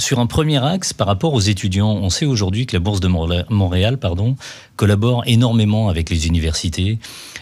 Sur 0.00 0.18
un 0.18 0.26
premier 0.26 0.64
axe, 0.64 0.94
par 0.94 1.06
rapport 1.06 1.34
aux 1.34 1.40
étudiants, 1.40 1.92
on 1.92 2.08
sait 2.08 2.24
aujourd'hui 2.24 2.64
que 2.64 2.74
la 2.74 2.80
Bourse 2.80 3.00
de 3.00 3.08
Montréal 3.08 3.98
pardon, 3.98 4.34
collabore 4.76 5.24
énormément 5.26 5.90
avec 5.90 6.08
les 6.08 6.26
universités 6.26 6.98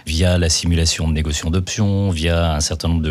via 0.06 0.38
la 0.38 0.48
simulation 0.48 1.06
de 1.06 1.12
négociations 1.12 1.50
d'options, 1.50 2.10
via 2.10 2.56
un 2.56 2.60
certain 2.60 2.88
nombre 2.88 3.06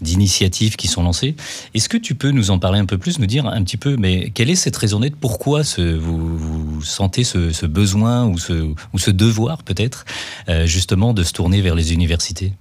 d'initiatives 0.00 0.72
de, 0.72 0.76
qui 0.76 0.88
sont 0.88 1.02
lancées. 1.02 1.36
Est-ce 1.74 1.90
que 1.90 1.98
tu 1.98 2.14
peux 2.14 2.30
nous 2.30 2.50
en 2.50 2.58
parler 2.58 2.78
un 2.78 2.86
peu 2.86 2.96
plus, 2.96 3.18
nous 3.18 3.26
dire 3.26 3.44
un 3.46 3.62
petit 3.62 3.76
peu, 3.76 3.98
mais 3.98 4.30
quelle 4.30 4.48
est 4.48 4.54
cette 4.54 4.76
raison 4.78 5.00
d'être? 5.00 5.16
Pourquoi 5.16 5.60
vous, 5.78 6.80
sentez 6.82 7.24
ce, 7.24 7.66
besoin 7.66 8.24
ou 8.26 8.38
ce, 8.38 8.54
ou 8.94 8.98
ce 8.98 9.10
devoir 9.10 9.64
peut-être 9.64 10.06
euh, 10.48 10.64
justement 10.64 11.12
de 11.12 11.22
se 11.24 11.34
tourner 11.34 11.60
vers 11.60 11.74
les 11.74 11.92
universités? 11.92 12.54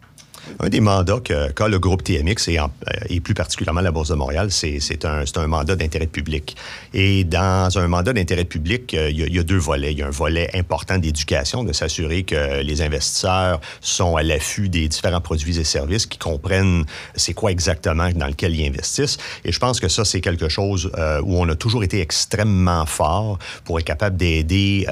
Un 0.61 0.69
des 0.69 0.79
mandats 0.79 1.19
qu'a 1.19 1.67
le 1.67 1.79
groupe 1.79 2.03
TMX 2.03 2.47
et, 2.47 2.59
euh, 2.59 2.67
et, 3.09 3.19
plus 3.19 3.33
particulièrement 3.33 3.81
la 3.81 3.91
Bourse 3.91 4.09
de 4.09 4.15
Montréal, 4.15 4.51
c'est 4.51 5.05
un, 5.05 5.23
un, 5.35 5.47
mandat 5.47 5.75
d'intérêt 5.75 6.05
public. 6.05 6.55
Et 6.93 7.23
dans 7.23 7.77
un 7.77 7.87
mandat 7.87 8.13
d'intérêt 8.13 8.45
public, 8.45 8.93
euh, 8.93 9.09
il 9.09 9.35
y, 9.35 9.39
a, 9.39 9.43
deux 9.43 9.57
volets. 9.57 9.91
Il 9.91 9.99
y 9.99 10.03
a 10.03 10.07
un 10.07 10.11
volet 10.11 10.49
important 10.55 10.97
d'éducation, 10.97 11.63
de 11.63 11.73
s'assurer 11.73 12.23
que 12.23 12.61
les 12.61 12.81
investisseurs 12.81 13.59
sont 13.81 14.15
à 14.15 14.23
l'affût 14.23 14.69
des 14.69 14.87
différents 14.87 15.21
produits 15.21 15.59
et 15.59 15.63
services, 15.63 16.05
qui 16.05 16.19
comprennent 16.19 16.85
c'est 17.15 17.33
quoi 17.33 17.51
exactement 17.51 18.09
dans 18.11 18.27
lequel 18.27 18.55
ils 18.55 18.67
investissent. 18.67 19.17
Et 19.43 19.51
je 19.51 19.59
pense 19.59 19.79
que 19.79 19.87
ça, 19.87 20.05
c'est 20.05 20.21
quelque 20.21 20.49
chose 20.49 20.91
euh, 20.97 21.21
où 21.23 21.37
on 21.37 21.49
a 21.49 21.55
toujours 21.55 21.83
été 21.83 22.01
extrêmement 22.01 22.85
fort 22.85 23.39
pour 23.65 23.79
être 23.79 23.85
capable 23.85 24.17
d'aider 24.17 24.85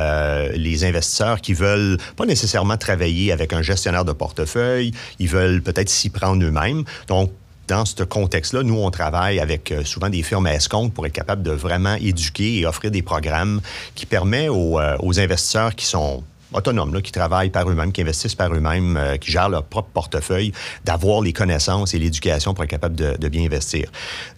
les 0.55 0.83
investisseurs 0.83 1.41
qui 1.41 1.53
veulent 1.53 1.97
pas 2.15 2.25
nécessairement 2.25 2.77
travailler 2.77 3.31
avec 3.31 3.53
un 3.53 3.61
gestionnaire 3.61 4.05
de 4.05 4.13
portefeuille, 4.13 4.91
ils 5.19 5.27
veulent 5.27 5.58
peut-être 5.61 5.89
s'y 5.89 6.09
prendre 6.09 6.43
eux-mêmes. 6.43 6.83
Donc, 7.07 7.31
dans 7.67 7.85
ce 7.85 8.03
contexte-là, 8.03 8.63
nous, 8.63 8.77
on 8.77 8.89
travaille 8.89 9.39
avec 9.39 9.71
euh, 9.71 9.83
souvent 9.83 10.09
des 10.09 10.23
firmes 10.23 10.47
à 10.47 10.55
escompte 10.55 10.93
pour 10.93 11.05
être 11.05 11.13
capable 11.13 11.43
de 11.43 11.51
vraiment 11.51 11.95
éduquer 11.95 12.59
et 12.59 12.65
offrir 12.65 12.89
des 12.89 13.03
programmes 13.03 13.61
qui 13.93 14.07
permettent 14.07 14.49
aux, 14.49 14.79
euh, 14.79 14.97
aux 15.01 15.19
investisseurs 15.19 15.75
qui 15.75 15.85
sont 15.85 16.23
autonomes, 16.53 16.93
là, 16.93 17.01
qui 17.01 17.11
travaillent 17.11 17.49
par 17.49 17.69
eux-mêmes, 17.69 17.91
qui 17.91 18.01
investissent 18.01 18.35
par 18.35 18.53
eux-mêmes, 18.53 18.97
euh, 18.97 19.17
qui 19.17 19.31
gèrent 19.31 19.49
leur 19.49 19.63
propre 19.63 19.89
portefeuille, 19.93 20.51
d'avoir 20.85 21.21
les 21.21 21.33
connaissances 21.33 21.93
et 21.93 21.99
l'éducation 21.99 22.53
pour 22.53 22.63
être 22.63 22.69
capable 22.69 22.95
de, 22.95 23.29
bien 23.29 23.45
investir. 23.45 23.91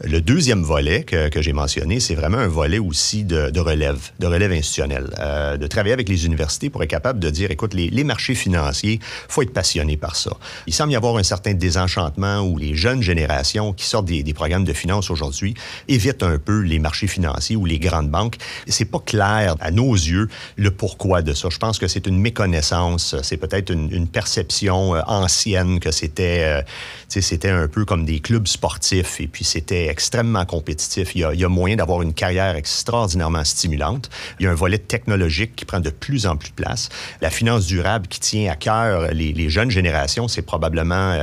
Le 0.04 0.20
deuxième 0.20 0.64
volet 0.64 1.04
que, 1.04 1.42
j'ai 1.42 1.54
mentionné, 1.54 2.00
c'est 2.00 2.16
vraiment 2.16 2.38
un 2.38 2.48
volet 2.48 2.80
aussi 2.80 3.24
de, 3.24 3.60
relève, 3.60 4.12
de 4.20 4.28
relève 4.28 4.52
institutionnelle, 4.52 5.10
euh, 5.20 5.56
de 5.58 5.68
travailler 5.68 5.94
avec 5.94 6.10
les 6.10 6.26
universités 6.26 6.70
pour 6.70 6.84
être 6.84 6.90
capable 6.90 7.20
de 7.20 7.30
dire, 7.30 7.52
écoute, 7.52 7.74
les, 7.74 8.04
marchés 8.04 8.36
financiers, 8.36 9.00
faut 9.30 9.44
être 9.44 9.54
passionné 9.54 9.96
par 9.96 10.16
ça. 10.16 10.32
Il 10.68 10.74
semble 10.74 10.92
y 10.92 10.96
avoir 10.96 11.18
un 11.18 11.24
certain 11.24 11.54
désenchantement 11.54 12.42
où 12.42 12.58
les 12.58 12.76
jeunes 12.76 13.02
générations 13.02 13.74
qui 13.74 13.86
sortent 13.86 14.06
des, 14.06 14.34
programmes 14.34 14.64
de 14.64 14.74
finances 14.74 15.12
aujourd'hui 15.12 15.54
évitent 15.88 16.24
un 16.24 16.38
peu 16.38 16.62
les 16.62 16.80
marchés 16.80 17.08
financiers 17.08 17.56
ou 17.56 17.66
les 17.66 17.80
grandes 17.80 18.10
banques. 18.10 18.38
C'est 18.68 18.86
pas 18.86 19.00
clair 19.00 19.56
à 19.60 19.72
nos 19.72 19.94
yeux 19.94 20.30
le 20.56 20.72
pourquoi 20.72 21.22
de 21.22 21.34
ça. 21.34 21.50
Je 21.50 21.58
pense 21.58 21.78
que 21.78 21.88
c'est 21.88 22.01
c'est 22.02 22.10
une 22.10 22.20
méconnaissance, 22.20 23.16
c'est 23.22 23.38
peut-être 23.38 23.70
une, 23.72 24.08
perception 24.08 24.94
ancienne 25.08 25.80
que 25.80 25.92
c'était, 25.92 26.64
c'était 27.08 27.50
un 27.50 27.68
peu 27.68 27.86
comme 27.86 28.06
des 28.06 28.20
clubs 28.20 28.48
sportifs 28.48 29.22
et 29.22 29.28
puis 29.28 29.44
c'était 29.44 29.88
extrêmement 29.88 30.46
compétitif. 30.46 31.16
Il 31.16 31.22
y 31.22 31.46
a, 31.46 31.50
moyen 31.50 31.76
d'avoir 31.76 32.02
une 32.02 32.14
carrière 32.14 32.56
extraordinairement 32.56 33.44
stimulante. 33.44 34.10
Il 34.40 34.46
y 34.46 34.48
a 34.48 34.52
un 34.52 34.56
volet 34.56 34.80
technologique 34.80 35.56
qui 35.56 35.66
prend 35.66 35.80
de 35.80 35.92
plus 35.92 36.26
en 36.26 36.36
plus 36.38 36.50
de 36.50 36.56
place. 36.56 36.90
La 37.22 37.30
finance 37.30 37.68
durable 37.68 38.08
qui 38.08 38.20
tient 38.20 38.52
à 38.52 38.56
cœur 38.56 39.14
les, 39.14 39.34
les 39.34 39.50
jeunes 39.50 39.72
générations, 39.72 40.28
c'est 40.28 40.42
probablement 40.42 41.16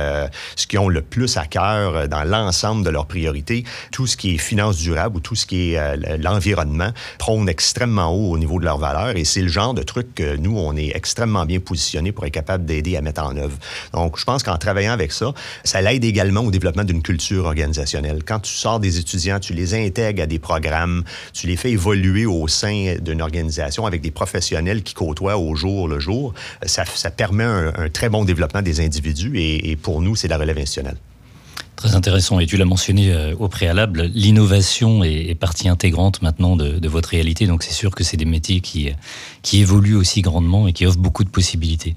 ce 0.55 0.67
qui 0.67 0.77
ont 0.77 0.87
le 0.87 1.01
plus 1.01 1.35
à 1.37 1.45
cœur 1.45 2.07
dans 2.07 2.23
l'ensemble 2.23 2.85
de 2.85 2.89
leurs 2.89 3.07
priorités. 3.07 3.65
Tout 3.91 4.07
ce 4.07 4.15
qui 4.15 4.35
est 4.35 4.37
finance 4.37 4.77
durable 4.77 5.17
ou 5.17 5.19
tout 5.19 5.35
ce 5.35 5.45
qui 5.45 5.73
est 5.73 6.17
l'environnement 6.17 6.91
prône 7.17 7.49
extrêmement 7.49 8.09
haut 8.13 8.31
au 8.31 8.37
niveau 8.37 8.59
de 8.59 8.65
leurs 8.65 8.77
valeurs 8.77 9.17
et 9.17 9.25
c'est 9.25 9.41
le 9.41 9.47
genre 9.47 9.73
de 9.73 9.83
truc 9.83 10.15
que 10.15 10.29
nous, 10.37 10.57
on 10.57 10.68
est 10.75 10.95
extrêmement 10.95 11.45
bien 11.45 11.59
positionné 11.59 12.11
pour 12.11 12.25
être 12.25 12.33
capable 12.33 12.65
d'aider 12.65 12.97
à 12.97 13.01
mettre 13.01 13.23
en 13.23 13.35
œuvre. 13.37 13.57
Donc, 13.93 14.17
je 14.17 14.25
pense 14.25 14.43
qu'en 14.43 14.57
travaillant 14.57 14.93
avec 14.93 15.11
ça, 15.11 15.33
ça 15.63 15.81
l'aide 15.81 16.03
également 16.03 16.41
au 16.41 16.51
développement 16.51 16.83
d'une 16.83 17.01
culture 17.01 17.45
organisationnelle. 17.45 18.23
Quand 18.25 18.39
tu 18.39 18.53
sors 18.53 18.79
des 18.79 18.99
étudiants, 18.99 19.39
tu 19.39 19.53
les 19.53 19.73
intègres 19.73 20.23
à 20.23 20.25
des 20.25 20.39
programmes, 20.39 21.03
tu 21.33 21.47
les 21.47 21.57
fais 21.57 21.71
évoluer 21.71 22.25
au 22.25 22.47
sein 22.47 22.95
d'une 23.01 23.21
organisation 23.21 23.85
avec 23.85 24.01
des 24.01 24.11
professionnels 24.11 24.83
qui 24.83 24.93
côtoient 24.93 25.37
au 25.37 25.55
jour 25.55 25.87
le 25.87 25.99
jour, 25.99 26.33
ça, 26.63 26.83
ça 26.85 27.11
permet 27.11 27.43
un, 27.43 27.89
très 27.91 28.09
bon 28.09 28.25
développement 28.25 28.61
des 28.61 28.81
individus 28.81 29.37
et, 29.39 29.71
et 29.71 29.75
pour 29.75 30.01
nous, 30.01 30.15
c'est 30.15 30.27
la 30.27 30.37
relève 30.37 30.57
institutionnelle. 30.57 30.97
Très 31.79 31.95
intéressant. 31.95 32.41
Et 32.41 32.45
tu 32.45 32.57
l'as 32.57 32.65
mentionné 32.65 33.13
euh, 33.13 33.33
au 33.39 33.47
préalable, 33.47 34.11
l'innovation 34.13 35.01
est, 35.01 35.33
partie 35.33 35.69
intégrante 35.69 36.21
maintenant 36.21 36.57
de, 36.57 36.87
votre 36.89 37.07
réalité. 37.07 37.47
Donc 37.47 37.63
c'est 37.63 37.71
sûr 37.71 37.95
que 37.95 38.03
c'est 38.03 38.17
des 38.17 38.25
métiers 38.25 38.59
qui, 38.59 38.89
qui 39.43 39.61
évoluent 39.61 39.95
aussi 39.95 40.21
grandement 40.21 40.67
et 40.67 40.73
qui 40.73 40.85
offrent 40.85 40.97
beaucoup 40.97 41.23
de 41.23 41.29
possibilités. 41.29 41.95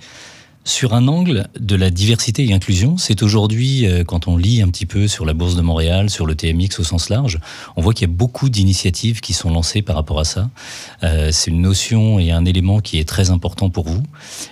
Sur 0.65 0.95
un 0.95 1.09
angle 1.09 1.49
de 1.59 1.75
la 1.75 1.91
diversité 1.91 2.45
et 2.45 2.53
inclusion, 2.53 2.97
c'est 2.97 3.25
aujourd'hui, 3.25 3.85
euh, 3.85 4.05
quand 4.05 4.29
on 4.29 4.37
lit 4.37 4.63
un 4.63 4.69
petit 4.69 4.87
peu 4.87 5.09
sur 5.09 5.27
la 5.27 5.35
Bourse 5.35 5.57
de 5.57 5.61
Montréal, 5.61 6.09
sur 6.09 6.25
le 6.25 6.37
TMX 6.37 6.79
au 6.79 6.85
sens 6.85 7.09
large, 7.09 7.41
on 7.75 7.83
voit 7.83 7.93
qu'il 7.93 8.09
y 8.09 8.11
a 8.11 8.15
beaucoup 8.15 8.49
d'initiatives 8.49 9.21
qui 9.21 9.33
sont 9.33 9.51
lancées 9.51 9.83
par 9.83 9.97
rapport 9.97 10.21
à 10.21 10.25
ça. 10.25 10.51
Euh, 11.03 11.31
c'est 11.33 11.51
une 11.51 11.63
notion 11.63 12.21
et 12.21 12.31
un 12.31 12.45
élément 12.45 12.79
qui 12.79 13.01
est 13.01 13.09
très 13.09 13.31
important 13.31 13.71
pour 13.71 13.89
vous. 13.89 14.05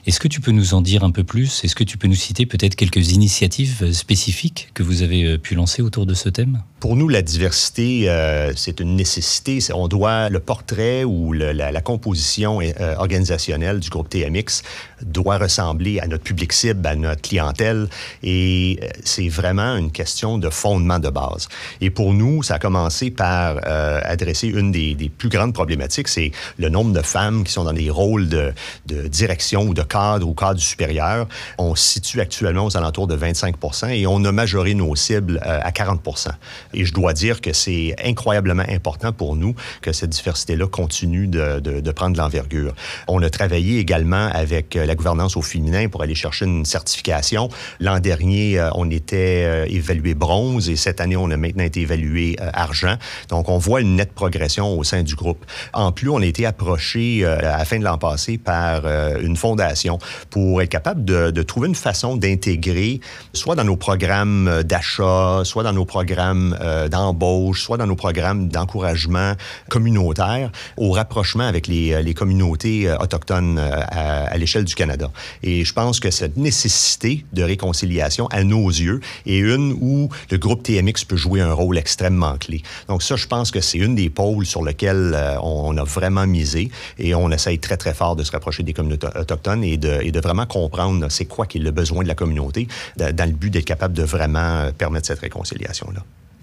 Est-ce 0.05 0.19
que 0.19 0.27
tu 0.27 0.41
peux 0.41 0.51
nous 0.51 0.75
en 0.75 0.81
dire 0.81 1.05
un 1.05 1.13
peu 1.13 1.23
plus? 1.23 1.63
Est-ce 1.63 1.77
que 1.77 1.85
tu 1.85 1.97
peux 1.97 2.09
nous 2.09 2.17
citer 2.17 2.45
peut-être 2.45 2.75
quelques 2.75 3.13
initiatives 3.13 3.93
spécifiques 3.93 4.71
que 4.75 4.83
vous 4.83 5.03
avez 5.03 5.23
euh, 5.23 5.39
pu 5.39 5.55
lancer 5.55 5.81
autour 5.81 6.07
de 6.07 6.15
ce 6.15 6.29
thème? 6.29 6.61
Pour 6.81 6.97
nous, 6.97 7.09
la 7.09 7.21
diversité, 7.21 8.11
c'est 8.57 8.81
une 8.81 8.97
nécessité. 8.97 9.59
On 9.75 9.87
doit, 9.87 10.31
le 10.31 10.41
portrait 10.41 11.05
ou 11.05 11.35
la, 11.35 11.81
composition 11.83 12.61
organisationnelle 12.97 13.81
du 13.81 13.91
groupe 13.91 14.09
TMX 14.09 14.63
doit 15.03 15.37
ressembler 15.37 16.00
à 16.01 16.07
notre 16.07 16.25
public 16.25 16.53
cible, 16.53 16.87
à 16.87 16.97
notre 16.97 17.23
clientèle. 17.23 17.89
Et 18.23 18.79
euh, 18.83 18.89
c'est 19.05 19.29
vraiment 19.29 19.77
une 19.77 19.93
question 19.93 20.39
de 20.39 20.51
fondement 20.51 20.99
de 20.99 21.09
base. 21.09 21.49
Et 21.81 21.91
pour 21.91 22.15
nous, 22.15 22.43
ça 22.43 22.55
a 22.55 22.59
commencé 22.59 23.11
par 23.11 23.61
euh, 23.67 24.01
adresser 24.05 24.49
une 24.49 24.73
des, 24.73 25.11
plus 25.17 25.29
grandes 25.29 25.53
problématiques, 25.53 26.09
c'est 26.09 26.33
le 26.59 26.69
nombre 26.69 26.93
de 26.93 27.03
femmes 27.03 27.45
qui 27.45 27.53
sont 27.53 27.65
dans 27.65 27.73
des 27.73 27.91
rôles 27.91 28.29
de, 28.29 28.53
direction 28.87 29.63
ou 29.63 29.75
de 29.75 29.83
cadre 29.83 30.27
ou 30.27 30.35
cadre 30.35 30.61
supérieur. 30.61 31.27
On 31.59 31.75
se 31.75 31.95
situe 31.95 32.21
actuellement 32.21 32.67
aux 32.67 32.77
alentours 32.77 33.07
de 33.07 33.15
25 33.15 33.57
et 33.89 34.07
on 34.07 34.25
a 34.25 34.33
majoré 34.33 34.75
nos 34.75 34.95
cibles 34.95 35.41
euh, 35.47 35.61
à 35.63 35.71
40% 35.71 36.29
Et 36.75 36.85
je 36.85 36.95
dois 36.95 37.13
dire 37.13 37.41
que 37.41 37.53
c'est 37.53 37.95
incroyablement 38.05 38.65
important 38.69 39.13
pour 39.13 39.37
nous 39.37 39.55
que 39.83 39.93
cette 39.93 40.11
diversité-là 40.11 40.67
continue 40.67 41.27
de, 41.27 41.61
de 41.61 41.93
prendre 41.93 42.15
de 42.15 42.19
l'envergure. 42.21 42.75
On 43.09 43.23
a 43.23 43.31
travaillé 43.31 43.79
également 43.79 44.29
avec 44.33 44.75
la 44.75 44.95
gouvernance 44.95 45.37
au 45.37 45.43
féminin 45.43 45.89
pour 45.91 46.03
aller 46.03 46.15
chercher 46.15 46.47
une 46.47 46.65
certification. 46.65 47.49
L'an 47.81 48.01
dernier, 48.01 48.59
euh, 48.59 48.71
on 48.75 48.91
était 48.91 49.45
euh, 49.45 49.67
évalué 49.69 50.15
bronze 50.15 50.69
et 50.71 50.77
cette 50.77 51.01
année, 51.01 51.17
on 51.17 51.31
a 51.31 51.37
maintenant 51.37 51.65
été 51.65 51.81
évalué 51.81 52.37
euh, 52.41 52.51
argent. 52.53 52.97
Donc, 53.29 53.49
on 53.49 53.59
voit 53.59 53.81
une 53.81 53.97
nette 53.97 54.13
progression 54.13 54.79
au 54.79 54.85
sein 54.85 55.03
du 55.03 55.15
groupe. 55.15 55.45
En 55.73 55.93
plus, 55.93 56.09
on 56.09 56.21
a 56.21 56.27
été 56.27 56.47
approché 56.47 57.25
à 57.25 57.41
la 57.59 57.65
fin 57.65 57.79
de 57.79 57.85
l'an 57.85 57.99
passé 57.99 58.39
par 58.39 58.85
une 59.21 59.37
fondation 59.37 59.99
pour 60.31 60.63
être 60.63 60.69
capable 60.69 61.05
de, 61.05 61.43
trouver 61.43 61.69
une 61.69 61.75
façon 61.75 62.17
d'intégrer, 62.17 63.01
soit 63.33 63.55
dans 63.55 63.65
nos 63.65 63.77
programmes 63.77 64.63
d'achat, 64.63 65.43
soit 65.45 65.63
dans 65.63 65.73
nos 65.73 65.85
programmes 65.85 66.57
d'embauche, 66.91 67.63
soit 67.63 67.77
dans 67.77 67.87
nos 67.87 67.97
programmes 67.97 68.49
d'encouragement 68.49 69.33
communautaire, 69.69 70.51
au 70.77 70.93
rapprochement 70.93 71.45
avec 71.45 71.67
les, 71.67 72.15
communautés 72.15 72.91
autochtones 73.01 73.59
à, 73.59 74.37
l'échelle 74.37 74.65
du 74.65 74.75
Canada. 74.75 75.11
Et 75.43 75.65
je 75.65 75.73
que 76.01 76.11
cette 76.11 76.37
nécessité 76.37 77.25
de 77.33 77.43
réconciliation, 77.43 78.27
à 78.29 78.45
nos 78.45 78.69
yeux, 78.69 79.01
est 79.27 79.39
une 79.39 79.73
où 79.81 80.11
le 80.31 80.39
groupe 80.39 80.63
TMX 80.63 81.05
peut 81.09 81.17
jouer 81.17 81.41
un 81.41 81.53
rôle 81.53 81.79
extrêmement 81.79 82.37
clé. 82.37 82.63
Donc 82.89 83.03
ça, 83.03 83.17
je 83.17 83.27
pense 83.27 83.51
que 83.51 83.61
c'est 83.61 83.79
une 83.79 83.95
des 83.95 84.11
pôles 84.11 84.45
sur 84.45 84.63
lesquels 84.63 85.13
euh, 85.15 85.41
on, 85.43 85.77
a 85.77 85.85
vraiment 85.85 86.27
misé 86.27 86.71
et 86.99 87.15
on 87.15 87.31
essaye 87.31 87.59
très, 87.59 87.77
très 87.77 87.95
fort 87.95 88.17
de 88.17 88.23
se 88.23 88.33
rapprocher 88.33 88.63
des 88.63 88.73
communautés 88.73 89.09
autochtones 89.19 89.65
et 89.65 89.77
de, 89.77 90.01
et 90.03 90.13
de 90.13 90.21
vraiment 90.21 90.47
comprendre 90.47 91.07
c'est 91.09 91.25
quoi 91.25 91.47
qui 91.47 91.59
est 91.59 91.63
le 91.63 91.71
besoin 91.71 92.03
de 92.03 92.09
la 92.09 92.15
communauté 92.15 92.69
dans 92.97 93.29
le 93.29 93.35
but 93.35 93.51
d'être 93.51 93.65
capable 93.65 93.95
de 93.95 94.03
vraiment 94.03 94.71
permettre 94.77 95.07
cette 95.07 95.21
réconciliation-là. 95.21 96.03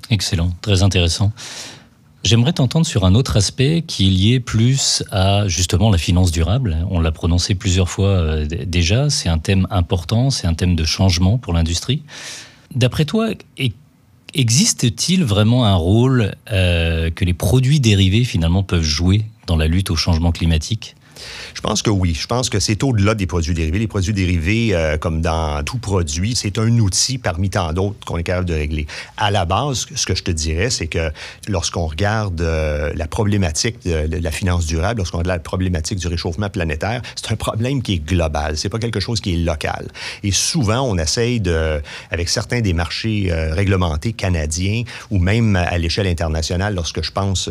Excellent, 0.10 0.51
très 0.62 0.84
intéressant. 0.84 1.32
J'aimerais 2.27 2.51
t'entendre 2.51 2.86
sur 2.86 3.05
un 3.05 3.15
autre 3.15 3.38
aspect 3.38 3.86
qui 3.88 4.05
est 4.05 4.10
lié 4.10 4.39
plus 4.41 5.01
à 5.12 5.48
justement 5.48 5.89
la 5.89 5.98
finance 5.98 6.29
durable. 6.29 6.86
On 6.89 7.00
l'a 7.00 7.13
prononcé 7.13 7.55
plusieurs 7.55 7.88
fois 7.88 8.10
euh, 8.10 8.46
déjà, 8.46 9.10
c'est 9.10 9.29
un 9.29 9.38
thème 9.38 9.65
important, 9.69 10.29
c'est 10.29 10.46
un 10.46 10.53
thème 10.53 10.75
de 10.75 10.84
changement 10.84 11.38
pour 11.38 11.53
l'industrie. 11.53 12.03
D'après 12.75 13.05
toi, 13.05 13.29
existe-t-il 14.34 15.24
vraiment 15.24 15.67
un 15.67 15.75
rôle 15.75 16.36
euh, 16.51 17.10
que 17.12 17.24
les 17.24 17.34
produits 17.34 17.79
dérivés 17.79 18.25
finalement 18.25 18.62
peuvent 18.62 18.84
jouer 18.84 19.24
dans 19.46 19.55
la 19.55 19.67
lutte 19.67 19.89
au 19.89 19.96
changement 19.96 20.34
climatique? 20.34 20.96
Je 21.53 21.62
pense 21.62 21.81
que 21.81 21.89
oui. 21.89 22.13
Je 22.13 22.27
pense 22.27 22.50
que 22.50 22.59
c'est 22.59 22.83
au-delà 22.83 23.15
des 23.15 23.25
produits 23.25 23.53
dérivés. 23.53 23.79
Les 23.79 23.88
produits 23.88 24.13
dérivés, 24.13 24.69
euh, 24.74 24.97
comme 24.97 25.21
dans 25.21 25.63
tout 25.63 25.77
produit, 25.77 26.36
c'est 26.36 26.57
un 26.57 26.77
outil 26.79 27.17
parmi 27.17 27.50
tant 27.50 27.74
d'autres 27.74 27.97
qu'on 28.05 28.17
est 28.17 28.24
capable 28.24 28.45
de 28.45 28.53
régler. 28.53 28.88
À 29.17 29.31
la 29.31 29.45
base, 29.45 29.88
ce 29.95 30.05
que 30.05 30.15
je 30.15 30.24
te 30.24 30.31
dirais, 30.31 30.69
c'est 30.69 30.88
que 30.88 31.12
lorsqu'on 31.47 31.88
regarde 31.88 32.41
euh, 32.41 32.91
la 32.95 33.07
problématique 33.07 33.77
de, 33.86 34.17
la 34.17 34.31
finance 34.31 34.65
durable, 34.65 35.00
lorsqu'on 35.00 35.19
regarde 35.19 35.38
la 35.38 35.43
problématique 35.43 36.00
du 36.00 36.07
réchauffement 36.07 36.50
planétaire, 36.50 37.01
c'est 37.15 37.31
un 37.31 37.36
problème 37.36 37.81
qui 37.81 37.93
est 37.93 38.05
global. 38.05 38.57
C'est 38.57 38.69
pas 38.69 38.79
quelque 38.79 39.00
chose 39.00 39.21
qui 39.21 39.33
est 39.33 39.38
local. 39.38 39.88
Et 40.24 40.31
souvent, 40.31 40.81
on 40.81 40.97
essaye 40.97 41.39
de, 41.39 41.81
avec 42.12 42.29
certains 42.29 42.62
des 42.62 42.74
marchés 42.74 43.31
euh, 43.31 43.53
réglementés 43.53 44.13
canadiens 44.13 44.83
ou 45.12 45.19
même 45.19 45.55
à 45.55 45.77
l'échelle 45.77 46.07
internationale, 46.07 46.75
lorsque 46.75 47.01
je 47.01 47.12
pense 47.12 47.50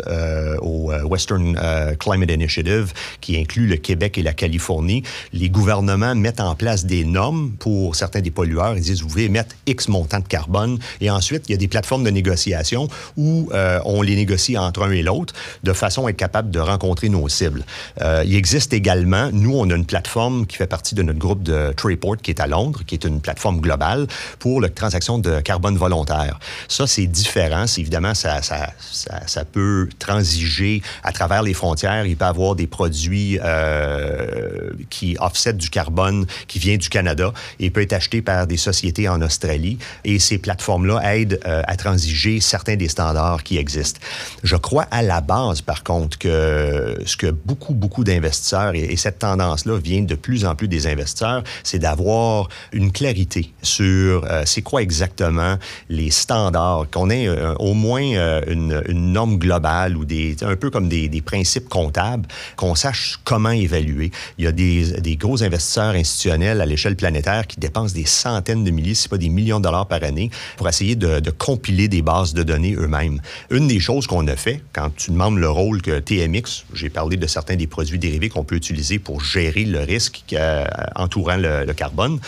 au 0.61 0.93
Western 1.05 1.59
Climate 1.99 2.31
Initiative, 2.31 2.93
qui 3.21 3.37
inclut 3.37 3.56
le 3.63 3.77
Québec 3.77 4.19
et 4.19 4.23
la 4.23 4.33
Californie, 4.33 5.03
les 5.33 5.49
gouvernements 5.49 6.15
mettent 6.15 6.41
en 6.41 6.55
place 6.55 6.85
des 6.85 7.05
normes 7.05 7.53
pour 7.59 7.97
certains 7.97 8.21
des 8.21 8.31
pollueurs. 8.31 8.77
Ils 8.77 8.83
disent, 8.83 9.03
vous 9.03 9.09
pouvez 9.09 9.25
émettre 9.25 9.55
X 9.67 9.89
montant 9.89 10.21
de 10.21 10.29
carbone. 10.29 10.79
Et 11.01 11.11
ensuite, 11.11 11.45
il 11.49 11.53
y 11.53 11.55
a 11.55 11.59
des 11.59 11.69
plateformes 11.69 12.05
de 12.05 12.11
négociation 12.11 12.89
où 13.17 13.49
euh, 13.53 13.81
on 13.85 14.03
les 14.03 14.17
négocie 14.17 14.59
entre 14.59 14.83
un 14.83 14.91
et 14.91 15.03
l'autre 15.03 15.35
de 15.63 15.73
façon 15.73 16.07
à 16.07 16.11
être 16.11 16.17
capable 16.17 16.51
de 16.51 16.59
rencontrer 16.59 17.09
nos 17.09 17.29
cibles. 17.29 17.65
Euh, 18.03 18.23
il 18.27 18.35
existe 18.35 18.73
également, 18.73 19.31
nous, 19.33 19.55
on 19.55 19.71
a 19.71 19.75
une 19.75 19.87
plateforme 19.87 20.47
qui 20.47 20.57
fait 20.57 20.67
partie 20.67 20.95
de 20.95 21.03
notre 21.03 21.19
groupe 21.19 21.43
de 21.43 21.73
Trayport 21.77 22.17
qui 22.19 22.31
est 22.31 22.41
à 22.41 22.47
Londres, 22.47 22.83
qui 22.87 22.95
est 22.95 23.05
une 23.05 23.21
plateforme 23.21 23.61
globale 23.61 24.07
pour 24.39 24.61
la 24.61 24.69
transaction 24.69 25.19
de 25.19 25.41
carbone 25.41 25.77
volontaire. 25.77 26.39
Ça, 26.69 26.87
c'est 26.87 27.07
différent. 27.07 27.65
Évidemment, 27.77 28.15
ça, 28.15 28.41
ça, 28.43 29.45
peut 29.45 29.89
transiger 29.99 30.83
à 31.03 31.13
travers 31.13 31.43
les 31.43 31.55
frontières. 31.55 32.07
Il 32.07 32.17
peut 32.17 32.25
y 32.25 32.29
avoir 32.29 32.57
des 32.57 32.67
produits 32.67 33.39
euh, 33.47 34.71
qui 34.91 35.17
offset 35.21 35.53
du 35.53 35.71
carbone 35.71 36.27
qui 36.49 36.59
vient 36.59 36.77
du 36.77 36.89
Canada 36.89 37.33
et 37.61 37.71
peut 37.71 37.83
être 37.83 37.93
acheté 37.93 38.23
par 38.23 38.47
des 38.47 38.57
sociétés 38.57 39.09
en 39.09 39.23
Australie. 39.23 39.79
Et 40.05 40.19
ces 40.19 40.39
plateformes-là 40.39 41.01
aident 41.15 41.41
euh, 41.47 41.63
à 41.67 41.77
transiger 41.77 42.41
certains 42.41 42.77
des 42.77 42.89
standards 42.89 43.43
qui 43.45 43.57
existent. 43.59 44.01
Je 44.43 44.57
crois 44.57 44.87
à 44.91 45.03
la 45.03 45.21
base, 45.21 45.61
par 45.61 45.85
contre, 45.85 46.19
que 46.19 46.99
ce 47.05 47.17
que 47.17 47.31
beaucoup, 47.31 47.75
beaucoup 47.75 48.05
d'investisseurs, 48.05 48.75
et, 48.75 48.97
cette 48.97 49.19
tendance-là 49.19 49.79
vient 49.79 50.03
de 50.03 50.15
plus 50.15 50.45
en 50.45 50.55
plus 50.55 50.69
des 50.69 50.87
investisseurs, 50.87 51.45
c'est 51.63 51.79
d'avoir 51.79 52.49
une 52.73 52.91
clarité 52.91 53.53
sur 53.63 54.25
euh, 54.25 54.43
c'est 54.47 54.63
quoi 54.63 54.83
exactement 54.83 55.57
les 55.89 56.11
standards, 56.11 56.87
qu'on 56.91 57.11
ait 57.11 57.29
au 57.59 57.75
moins 57.75 58.41
une, 58.47 58.83
norme 58.89 59.39
globale 59.39 59.97
ou 59.97 60.05
des, 60.05 60.37
un 60.43 60.57
peu 60.57 60.71
comme 60.71 60.89
des, 60.89 61.09
des 61.09 61.23
principes 61.23 61.69
comptables, 61.69 62.27
qu'on 62.57 62.75
sache 62.75 63.21
comment 63.25 63.36
comment 63.37 63.51
évaluer. 63.51 64.11
Il 64.39 64.45
y 64.45 64.49
a 64.49 64.53
des, 64.53 65.17
gros 65.17 65.43
investisseurs 65.43 65.95
institutionnels 65.95 66.63
à 66.63 66.65
l'échelle 66.65 66.97
planétaire 66.97 67.47
qui 67.47 67.61
dépensent 67.61 67.95
des 67.95 68.07
centaines 68.07 68.65
de 68.65 68.71
milliers, 68.71 68.95
si 68.95 69.11
pas 69.11 69.19
des 69.19 69.29
millions 69.29 69.59
de 69.59 69.65
dollars 69.65 69.87
par 69.87 70.03
année, 70.03 70.31
pour 70.57 70.67
essayer 70.67 70.97
de, 70.97 71.21
de 71.21 71.31
compiler 71.31 71.87
des 71.89 72.01
bases 72.01 72.33
de 72.33 72.43
données 72.43 72.75
eux-mêmes. 72.75 73.21
Une 73.51 73.69
des 73.69 73.79
choses 73.79 74.07
qu'on 74.07 74.27
a 74.27 74.37
fait, 74.37 74.63
quand 74.73 74.89
tu 74.97 75.11
demandes 75.11 75.37
le 75.37 75.51
rôle 75.51 75.83
que 75.83 75.99
TMX, 75.99 76.65
j'ai 76.73 76.89
parlé 76.89 77.19
de 77.19 77.27
certains 77.27 77.57
des 77.57 77.67
produits 77.67 77.99
dérivés 77.99 78.31
qu'on 78.31 78.45
peut 78.45 78.55
utiliser 78.55 78.99
pour 78.99 79.21
gérer 79.21 79.67
le 79.67 79.81
risque 79.81 80.25
euh, 80.33 80.65
entourant 80.95 81.37
le, 81.37 81.71
carbone. 81.75 82.19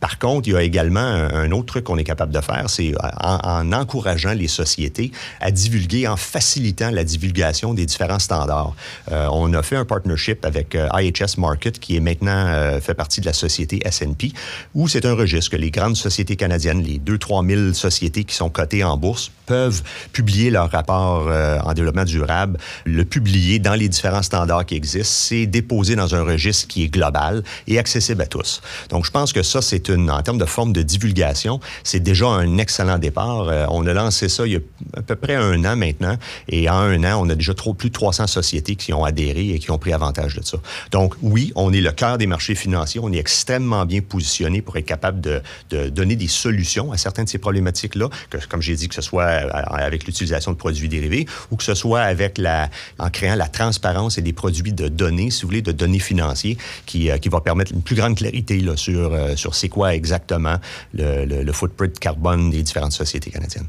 Par 0.00 0.18
contre, 0.18 0.48
il 0.48 0.54
y 0.54 0.56
a 0.56 0.62
également 0.62 0.98
un, 0.98 1.52
autre 1.52 1.66
truc 1.66 1.84
qu'on 1.84 1.98
est 1.98 2.04
capable 2.04 2.32
de 2.32 2.40
faire, 2.40 2.68
c'est 2.68 2.92
euh, 2.92 3.08
en, 3.20 3.72
encourageant 3.72 4.32
les 4.32 4.48
sociétés 4.48 5.12
à 5.40 5.52
divulguer, 5.52 6.08
en 6.08 6.16
facilitant 6.16 6.90
la 6.90 7.04
divulgation 7.04 7.72
des 7.72 7.86
différents 7.86 8.18
standards. 8.18 8.74
Euh, 9.12 9.28
on 9.30 9.52
a 9.52 9.62
fait 9.62 9.76
un 9.76 9.84
partnership 9.84 10.44
avec 10.44 10.55
IHS 10.74 11.38
Market, 11.38 11.78
qui 11.78 11.96
est 11.96 12.00
maintenant 12.00 12.80
fait 12.80 12.94
partie 12.94 13.20
de 13.20 13.26
la 13.26 13.32
société 13.32 13.80
S&P, 13.84 14.32
où 14.74 14.88
c'est 14.88 15.04
un 15.04 15.14
registre 15.14 15.50
que 15.52 15.56
les 15.56 15.70
grandes 15.70 15.96
sociétés 15.96 16.36
canadiennes, 16.36 16.82
les 16.82 16.98
2-3 16.98 17.46
000 17.48 17.72
sociétés 17.72 18.24
qui 18.24 18.34
sont 18.34 18.50
cotées 18.50 18.84
en 18.84 18.96
bourse, 18.96 19.30
peuvent 19.46 19.82
publier 20.12 20.50
leur 20.50 20.70
rapport 20.70 21.28
en 21.64 21.72
développement 21.72 22.04
durable, 22.04 22.58
le 22.84 23.04
publier 23.04 23.58
dans 23.58 23.74
les 23.74 23.88
différents 23.88 24.22
standards 24.22 24.66
qui 24.66 24.74
existent, 24.74 25.08
c'est 25.08 25.46
déposé 25.46 25.96
dans 25.96 26.14
un 26.14 26.22
registre 26.22 26.68
qui 26.68 26.84
est 26.84 26.88
global 26.88 27.42
et 27.66 27.78
accessible 27.78 28.22
à 28.22 28.26
tous. 28.26 28.60
Donc, 28.90 29.04
je 29.04 29.10
pense 29.10 29.32
que 29.32 29.42
ça, 29.42 29.62
c'est 29.62 29.88
une, 29.88 30.10
en 30.10 30.22
termes 30.22 30.38
de 30.38 30.44
forme 30.44 30.72
de 30.72 30.82
divulgation, 30.82 31.60
c'est 31.84 32.00
déjà 32.00 32.26
un 32.26 32.58
excellent 32.58 32.98
départ. 32.98 33.48
Euh, 33.48 33.66
on 33.70 33.86
a 33.86 33.92
lancé 33.92 34.28
ça 34.28 34.46
il 34.46 34.52
y 34.52 34.56
a 34.56 34.60
à 34.96 35.02
peu 35.02 35.16
près 35.16 35.34
un 35.34 35.64
an 35.64 35.76
maintenant, 35.76 36.16
et 36.48 36.68
en 36.68 36.76
un 36.76 37.04
an, 37.04 37.20
on 37.24 37.28
a 37.28 37.34
déjà 37.34 37.54
trop, 37.54 37.74
plus 37.74 37.88
de 37.88 37.94
300 37.94 38.26
sociétés 38.26 38.76
qui 38.76 38.92
ont 38.92 39.04
adhéré 39.04 39.50
et 39.50 39.58
qui 39.58 39.70
ont 39.70 39.78
pris 39.78 39.92
avantage 39.92 40.36
de 40.36 40.42
ça. 40.44 40.58
Donc, 40.90 41.14
oui, 41.22 41.52
on 41.54 41.72
est 41.72 41.80
le 41.80 41.92
cœur 41.92 42.18
des 42.18 42.26
marchés 42.26 42.54
financiers, 42.54 43.00
on 43.02 43.12
est 43.12 43.18
extrêmement 43.18 43.86
bien 43.86 44.00
positionné 44.00 44.62
pour 44.62 44.76
être 44.76 44.86
capable 44.86 45.20
de, 45.20 45.42
de 45.70 45.88
donner 45.88 46.16
des 46.16 46.28
solutions 46.28 46.92
à 46.92 46.96
certaines 46.96 47.24
de 47.24 47.30
ces 47.30 47.38
problématiques-là, 47.38 48.08
que, 48.30 48.38
comme 48.48 48.62
j'ai 48.62 48.76
dit, 48.76 48.88
que 48.88 48.94
ce 48.94 49.02
soit 49.02 49.24
euh, 49.24 49.35
avec 49.36 50.06
l'utilisation 50.06 50.52
de 50.52 50.56
produits 50.56 50.88
dérivés 50.88 51.26
ou 51.50 51.56
que 51.56 51.64
ce 51.64 51.74
soit 51.74 52.02
avec 52.02 52.38
la, 52.38 52.70
en 52.98 53.10
créant 53.10 53.36
la 53.36 53.48
transparence 53.48 54.18
et 54.18 54.22
des 54.22 54.32
produits 54.32 54.72
de 54.72 54.88
données, 54.88 55.30
si 55.30 55.42
vous 55.42 55.48
voulez, 55.48 55.62
de 55.62 55.72
données 55.72 55.98
financiers 55.98 56.56
qui, 56.86 57.10
euh, 57.10 57.18
qui 57.18 57.28
va 57.28 57.40
permettre 57.40 57.72
une 57.72 57.82
plus 57.82 57.96
grande 57.96 58.16
clarité 58.16 58.60
là, 58.60 58.76
sur, 58.76 59.12
euh, 59.12 59.36
sur 59.36 59.54
c'est 59.54 59.68
quoi 59.68 59.94
exactement 59.94 60.56
le, 60.92 61.24
le 61.24 61.52
footprint 61.52 61.98
carbone 61.98 62.50
des 62.50 62.62
différentes 62.62 62.92
sociétés 62.92 63.30
canadiennes. 63.30 63.68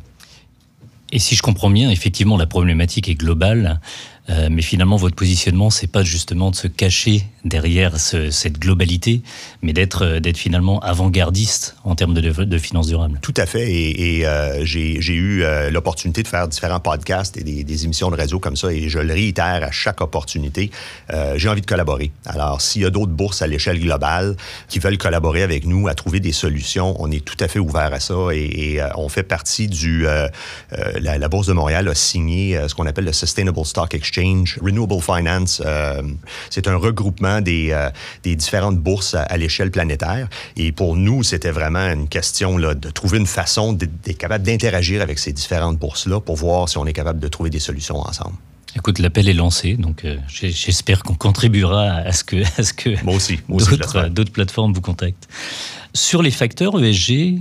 Et 1.11 1.19
si 1.19 1.35
je 1.35 1.41
comprends 1.41 1.69
bien, 1.69 1.89
effectivement, 1.89 2.37
la 2.37 2.47
problématique 2.47 3.07
est 3.07 3.15
globale. 3.15 3.79
Euh, 4.29 4.49
mais 4.51 4.61
finalement, 4.61 4.97
votre 4.97 5.15
positionnement, 5.15 5.69
c'est 5.69 5.87
pas 5.87 6.03
justement 6.03 6.51
de 6.51 6.55
se 6.55 6.67
cacher 6.67 7.25
derrière 7.45 7.97
cette 7.97 8.59
globalité, 8.59 9.21
mais 9.61 9.71
d'être 9.71 10.03
euh, 10.03 10.19
d'être 10.19 10.37
finalement 10.37 10.79
avant-gardiste 10.81 11.77
en 11.85 11.95
termes 11.95 12.13
de, 12.13 12.21
de, 12.21 12.57
finances 12.57 12.87
durables. 12.87 13.19
Tout 13.21 13.33
à 13.37 13.45
fait. 13.45 13.71
Et, 13.71 14.17
et 14.17 14.27
euh, 14.27 14.65
j'ai 14.65 15.13
eu 15.13 15.43
l'opportunité 15.71 16.23
de 16.23 16.27
faire 16.27 16.47
différents 16.47 16.79
podcasts 16.79 17.37
et 17.37 17.43
des, 17.43 17.63
des, 17.63 17.85
émissions 17.85 18.11
de 18.11 18.17
radio 18.17 18.39
comme 18.39 18.57
ça, 18.57 18.71
et 18.71 18.89
je 18.89 18.99
le 18.99 19.13
réitère 19.13 19.63
à 19.63 19.71
chaque 19.71 20.01
opportunité. 20.01 20.71
j'ai 21.35 21.49
envie 21.49 21.61
de 21.61 21.65
collaborer. 21.65 22.11
Alors, 22.25 22.61
s'il 22.61 22.81
y 22.81 22.85
a 22.85 22.89
d'autres 22.89 23.11
bourses 23.11 23.41
à 23.41 23.47
l'échelle 23.47 23.79
globale 23.79 24.35
qui 24.67 24.79
veulent 24.79 24.97
collaborer 24.97 25.43
avec 25.43 25.65
nous 25.65 25.87
à 25.87 25.93
trouver 25.93 26.19
des 26.19 26.31
solutions, 26.31 26.95
on 26.99 27.11
est 27.11 27.23
tout 27.23 27.37
à 27.39 27.47
fait 27.47 27.59
ouvert 27.59 27.93
à 27.93 27.99
ça 27.99 28.15
et, 28.33 28.73
et 28.73 28.81
on 28.95 29.09
fait 29.09 29.23
partie 29.23 29.67
du. 29.67 30.05
La, 30.99 31.17
la, 31.17 31.27
Bourse 31.27 31.47
de 31.47 31.53
Montréal 31.53 31.87
a 31.87 31.95
signé 31.95 32.59
ce 32.67 32.73
qu'on 32.73 32.85
appelle 32.85 33.05
le 33.05 33.13
Sustainable 33.13 33.65
Stock 33.65 33.93
Exchange 33.93 34.16
Renewable 34.17 35.01
Finance. 35.01 35.61
Euh, 35.65 36.01
c'est 36.49 36.67
un 36.67 36.75
regroupement 36.75 37.41
des, 37.41 37.69
euh, 37.71 37.89
des 38.23 38.35
différentes 38.35 38.77
bourses 38.77 39.15
à, 39.15 39.37
l'échelle 39.37 39.71
planétaire. 39.71 40.27
Et 40.55 40.71
pour 40.71 40.95
nous, 40.95 41.23
c'était 41.23 41.51
vraiment 41.51 41.91
une 41.91 42.07
question 42.07 42.57
là, 42.57 42.73
de 42.73 42.89
trouver 42.89 43.17
une 43.17 43.27
façon 43.27 43.73
d'être 43.73 44.17
capable 44.17 44.43
d'interagir 44.43 45.01
avec 45.01 45.19
ces 45.19 45.33
différentes 45.33 45.77
bourses-là 45.77 46.19
pour 46.19 46.35
voir 46.35 46.69
si 46.69 46.77
on 46.77 46.85
est 46.85 46.93
capable 46.93 47.19
de 47.19 47.27
trouver 47.27 47.49
des 47.49 47.59
solutions 47.59 47.97
ensemble. 47.97 48.35
Écoute, 48.75 48.99
l'appel 48.99 49.27
est 49.27 49.33
lancé, 49.33 49.75
donc 49.75 50.05
euh, 50.05 50.17
j'espère 50.27 51.01
qu'on 51.01 51.15
contribuera 51.15 51.93
à 51.93 52.11
ce 52.11 52.23
que, 52.23 52.43
à 52.59 52.63
ce 52.63 52.73
que 52.73 53.03
moi 53.03 53.15
aussi, 53.15 53.39
d'autres 53.47 54.31
plateformes 54.31 54.73
vous 54.73 54.81
contactent. 54.81 55.27
Sur 55.93 56.21
les 56.21 56.31
facteurs 56.31 56.79
ESG, 56.83 57.39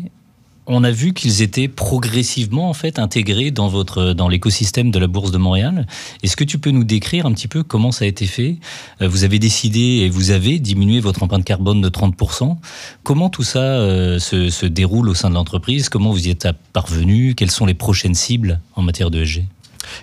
on 0.67 0.85
a 0.85 0.91
vu 0.91 1.13
qu'ils 1.13 1.43
étaient 1.43 1.69
progressivement 1.69 2.69
en 2.69 2.75
fait 2.75 2.99
intégrés 2.99 3.51
dans 3.51 3.69
votre 3.69 4.13
dans 4.13 4.29
l'écosystème 4.29 4.91
de 4.91 4.99
la 4.99 5.07
bourse 5.07 5.31
de 5.31 5.39
Montréal. 5.39 5.87
Est-ce 6.23 6.37
que 6.37 6.45
tu 6.45 6.59
peux 6.59 6.71
nous 6.71 6.85
décrire 6.85 7.27
un 7.27 7.33
petit 7.33 7.49
peu 7.49 7.63
comment 7.63 7.93
ça 7.93 8.05
a 8.05 8.09
été 8.09 8.27
fait? 8.27 8.57
Euh, 9.01 9.09
Vous 9.09 9.25
avez 9.25 9.39
décidé 9.39 9.81
et 10.05 10.09
vous 10.09 10.31
avez 10.31 10.59
diminué 10.59 11.01
votre 11.01 11.23
empreinte 11.23 11.45
carbone 11.45 11.81
de 11.81 11.89
30% 11.89 12.57
Comment 13.03 13.31
tout 13.31 13.43
ça 13.43 13.61
euh, 13.61 14.19
se, 14.19 14.67
déroule 14.67 15.09
au 15.09 15.15
sein 15.15 15.31
de 15.31 15.35
l'entreprise? 15.35 15.89
Comment 15.89 16.11
vous 16.11 16.27
y 16.27 16.31
êtes 16.31 16.49
parvenu? 16.73 17.35
Quelles 17.35 17.51
sont 17.51 17.67
les 17.67 17.75
prochaines 17.75 18.15
cibles 18.15 18.61
en 18.75 18.83
matière 18.83 19.11
de 19.11 19.23
ESG 19.23 19.45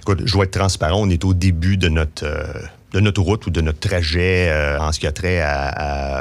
Écoute, 0.01 0.21
je 0.25 0.33
dois 0.33 0.45
être 0.45 0.57
transparent, 0.57 1.01
on 1.01 1.09
est 1.09 1.25
au 1.25 1.33
début 1.33 1.77
de 1.77 1.89
notre 1.89 2.25
euh, 2.25 2.53
de 2.93 2.99
notre 2.99 3.21
route 3.21 3.45
ou 3.47 3.49
de 3.49 3.59
notre 3.59 3.79
trajet 3.79 4.49
euh, 4.49 4.79
en 4.79 4.91
ce 4.91 4.99
qui 4.99 5.07
a 5.07 5.11
trait 5.11 5.43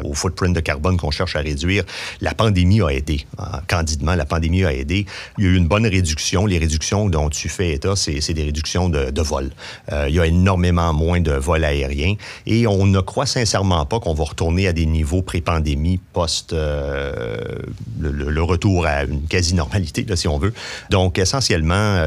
au 0.04 0.14
footprint 0.14 0.54
de 0.54 0.61
carbone 0.61 0.96
qu'on 0.96 1.11
cherche 1.11 1.37
à 1.37 1.40
réduire, 1.40 1.85
la 2.20 2.35
pandémie 2.35 2.80
a 2.80 2.88
aidé. 2.88 3.26
Hein, 3.38 3.61
candidement, 3.68 4.14
la 4.14 4.24
pandémie 4.24 4.64
a 4.64 4.72
aidé. 4.72 5.06
Il 5.38 5.44
y 5.44 5.46
a 5.46 5.50
eu 5.50 5.56
une 5.56 5.68
bonne 5.68 5.87
réduction. 5.87 6.46
Les 6.46 6.58
réductions 6.58 7.08
dont 7.08 7.28
tu 7.28 7.48
fais 7.48 7.72
état, 7.74 7.94
c'est 7.94 8.32
des 8.32 8.44
réductions 8.44 8.88
de, 8.88 9.11
de 9.11 9.22
vol. 9.22 9.50
Euh, 9.92 10.06
il 10.08 10.14
y 10.14 10.20
a 10.20 10.26
énormément 10.26 10.92
moins 10.94 11.20
de 11.20 11.32
vols 11.32 11.64
aériens 11.64 12.14
et 12.46 12.66
on 12.66 12.87
ne 12.87 13.00
croit 13.00 13.26
sincèrement 13.26 13.85
pas 13.85 14.00
qu'on 14.00 14.14
va 14.14 14.24
retourner 14.24 14.66
à 14.66 14.72
des 14.72 14.87
niveaux 14.87 15.22
pré-pandémie, 15.22 16.00
post 16.12 16.52
euh, 16.52 17.37
le, 18.00 18.42
retour 18.42 18.87
à 18.87 19.04
une 19.04 19.22
quasi-normalité, 19.22 20.04
si 20.16 20.26
on 20.26 20.38
veut. 20.38 20.52
Donc, 20.90 21.18
essentiellement, 21.18 22.02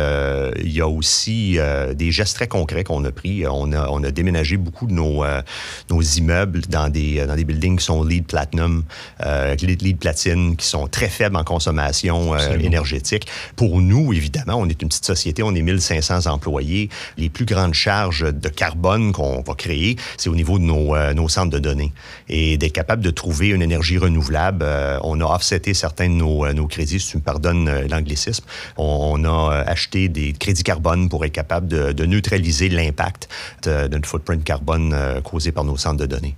il 0.62 0.72
y 0.72 0.82
a 0.82 0.88
aussi 0.88 1.58
des 1.94 2.12
gestes 2.12 2.36
très 2.36 2.48
concrets 2.48 2.84
qu'on 2.84 3.04
a 3.06 3.12
pris. 3.12 3.46
On 3.48 3.72
a, 3.72 3.88
on 3.90 4.04
a 4.04 4.12
déménagé 4.12 4.55
beaucoup 4.58 4.88
de 4.88 4.94
nos, 4.94 5.24
euh, 5.24 5.42
nos 5.90 6.02
immeubles 6.02 6.62
dans 6.70 6.90
des, 6.90 7.20
euh, 7.20 7.28
dans 7.28 7.36
des 7.36 7.44
buildings 7.44 7.78
qui 7.78 7.86
sont 7.86 8.04
LEED 8.04 8.28
Platinum, 8.28 8.84
euh, 9.26 9.56
LEED 9.56 9.98
Platine, 9.98 10.56
qui 10.56 10.66
sont 10.66 10.88
très 10.88 11.10
faibles 11.10 11.36
en 11.36 11.44
consommation 11.44 12.36
énergétique. 12.60 13.28
Pour 13.56 13.82
nous, 13.82 14.14
évidemment, 14.14 14.56
on 14.56 14.68
est 14.68 14.82
une 14.82 14.90
petite 14.90 15.06
société, 15.06 15.44
on 15.44 15.54
est 15.54 15.62
1500 15.62 16.26
employés. 16.28 16.90
Les 17.18 17.30
plus 17.30 17.46
grandes 17.46 17.74
charges 17.74 18.32
de 18.32 18.50
carbone 18.50 19.12
qu'on 19.12 19.42
va 19.42 19.54
créer, 19.56 19.96
c'est 20.18 20.30
au 20.30 20.36
niveau 20.36 20.60
de 20.60 20.64
nos, 20.64 20.96
nos 21.14 21.30
centres 21.30 21.52
de 21.52 21.60
données. 21.60 21.92
Et 22.30 22.58
d'être 22.58 22.74
capable 22.74 23.04
de 23.04 23.12
trouver 23.12 23.50
une 23.50 23.62
énergie 23.62 23.98
renouvelable, 23.98 24.66
on 25.04 25.20
a 25.22 25.26
offseté 25.26 25.74
certains 25.74 26.10
de 26.10 26.16
nos, 26.16 26.52
nos 26.54 26.68
crédits, 26.68 27.00
si 27.00 27.12
tu 27.12 27.18
me 27.18 27.22
pardonnes 27.22 27.88
l'anglicisme. 27.90 28.46
On, 28.78 29.24
a 29.26 29.64
acheté 29.66 30.10
des 30.10 30.34
crédits 30.34 30.64
carbone 30.64 31.10
pour 31.10 31.26
être 31.26 31.32
capable 31.32 31.68
de, 31.68 31.92
de 31.92 32.06
neutraliser 32.06 32.70
l'impact 32.70 33.30
de 33.64 33.88
notre 33.88 34.08
footprint 34.08 34.44
carbone 34.46 34.94
euh, 34.94 35.20
causé 35.20 35.52
par 35.52 35.66
nos 35.66 35.76
centres 35.76 36.00
de 36.00 36.06
données. 36.06 36.36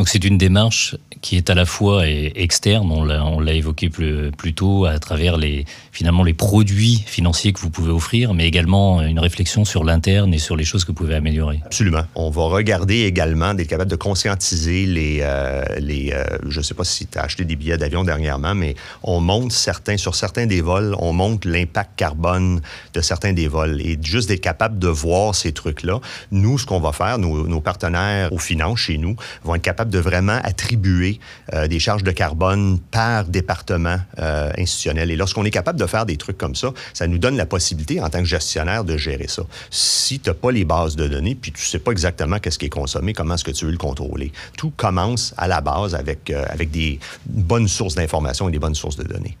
Donc 0.00 0.08
c'est 0.08 0.24
une 0.24 0.38
démarche 0.38 0.96
qui 1.20 1.36
est 1.36 1.50
à 1.50 1.54
la 1.54 1.66
fois 1.66 2.08
externe, 2.08 2.90
on 2.90 3.04
l'a 3.04 3.52
évoqué 3.52 3.90
plus, 3.90 4.54
tôt, 4.54 4.86
à 4.86 4.98
travers 4.98 5.36
les, 5.36 5.66
finalement 5.92 6.24
les 6.24 6.32
produits 6.32 7.04
financiers 7.06 7.52
que 7.52 7.60
vous 7.60 7.68
pouvez 7.68 7.92
offrir, 7.92 8.32
mais 8.32 8.46
également 8.46 9.02
une 9.02 9.18
réflexion 9.18 9.66
sur 9.66 9.84
l'interne 9.84 10.32
et 10.32 10.38
sur 10.38 10.56
les 10.56 10.64
choses 10.64 10.84
que 10.84 10.92
vous 10.92 10.94
pouvez 10.94 11.16
améliorer. 11.16 11.60
Absolument. 11.66 12.04
On 12.14 12.30
va 12.30 12.44
regarder 12.44 13.02
également, 13.02 13.52
d'être 13.52 13.68
capable 13.68 13.90
de 13.90 13.96
conscientiser 13.96 14.86
les... 14.86 15.18
Euh, 15.20 15.62
les 15.78 16.12
euh, 16.14 16.24
je 16.48 16.60
ne 16.60 16.64
sais 16.64 16.72
pas 16.72 16.84
si 16.84 17.06
tu 17.06 17.18
as 17.18 17.24
acheté 17.24 17.44
des 17.44 17.56
billets 17.56 17.76
d'avion 17.76 18.02
dernièrement, 18.02 18.54
mais 18.54 18.76
on 19.02 19.20
monte 19.20 19.52
certains, 19.52 19.98
sur 19.98 20.14
certains 20.14 20.46
des 20.46 20.62
vols, 20.62 20.96
on 20.98 21.12
monte 21.12 21.44
l'impact 21.44 21.90
carbone 21.96 22.62
de 22.94 23.00
certains 23.02 23.34
des 23.34 23.48
vols. 23.48 23.82
Et 23.82 23.98
juste 24.00 24.30
d'être 24.30 24.40
capable 24.40 24.78
de 24.78 24.88
voir 24.88 25.34
ces 25.34 25.52
trucs-là, 25.52 26.00
nous, 26.30 26.56
ce 26.56 26.64
qu'on 26.64 26.80
va 26.80 26.92
faire, 26.92 27.18
nos, 27.18 27.46
nos 27.46 27.60
partenaires 27.60 28.32
aux 28.32 28.38
finances 28.38 28.78
chez 28.78 28.96
nous 28.96 29.14
vont 29.44 29.56
être 29.56 29.60
capables 29.60 29.89
de 29.90 29.98
vraiment 29.98 30.38
attribuer 30.42 31.20
euh, 31.54 31.68
des 31.68 31.78
charges 31.78 32.02
de 32.02 32.10
carbone 32.10 32.78
par 32.90 33.24
département 33.24 33.98
euh, 34.18 34.50
institutionnel. 34.56 35.10
Et 35.10 35.16
lorsqu'on 35.16 35.44
est 35.44 35.50
capable 35.50 35.78
de 35.78 35.86
faire 35.86 36.06
des 36.06 36.16
trucs 36.16 36.38
comme 36.38 36.54
ça, 36.54 36.72
ça 36.94 37.06
nous 37.06 37.18
donne 37.18 37.36
la 37.36 37.46
possibilité, 37.46 38.00
en 38.00 38.08
tant 38.08 38.20
que 38.20 38.24
gestionnaire, 38.24 38.84
de 38.84 38.96
gérer 38.96 39.28
ça. 39.28 39.42
Si 39.70 40.20
tu 40.20 40.30
n'as 40.30 40.34
pas 40.34 40.52
les 40.52 40.64
bases 40.64 40.96
de 40.96 41.08
données, 41.08 41.34
puis 41.34 41.52
tu 41.52 41.60
ne 41.60 41.66
sais 41.66 41.78
pas 41.78 41.92
exactement 41.92 42.38
qu'est-ce 42.38 42.58
qui 42.58 42.66
est 42.66 42.70
consommé, 42.70 43.12
comment 43.12 43.34
est-ce 43.34 43.44
que 43.44 43.50
tu 43.50 43.64
veux 43.64 43.72
le 43.72 43.78
contrôler. 43.78 44.32
Tout 44.56 44.72
commence 44.76 45.34
à 45.36 45.48
la 45.48 45.60
base 45.60 45.94
avec, 45.94 46.30
euh, 46.30 46.44
avec 46.48 46.70
des 46.70 46.98
bonnes 47.26 47.68
sources 47.68 47.94
d'informations 47.94 48.48
et 48.48 48.52
des 48.52 48.58
bonnes 48.58 48.74
sources 48.74 48.96
de 48.96 49.04
données. 49.04 49.36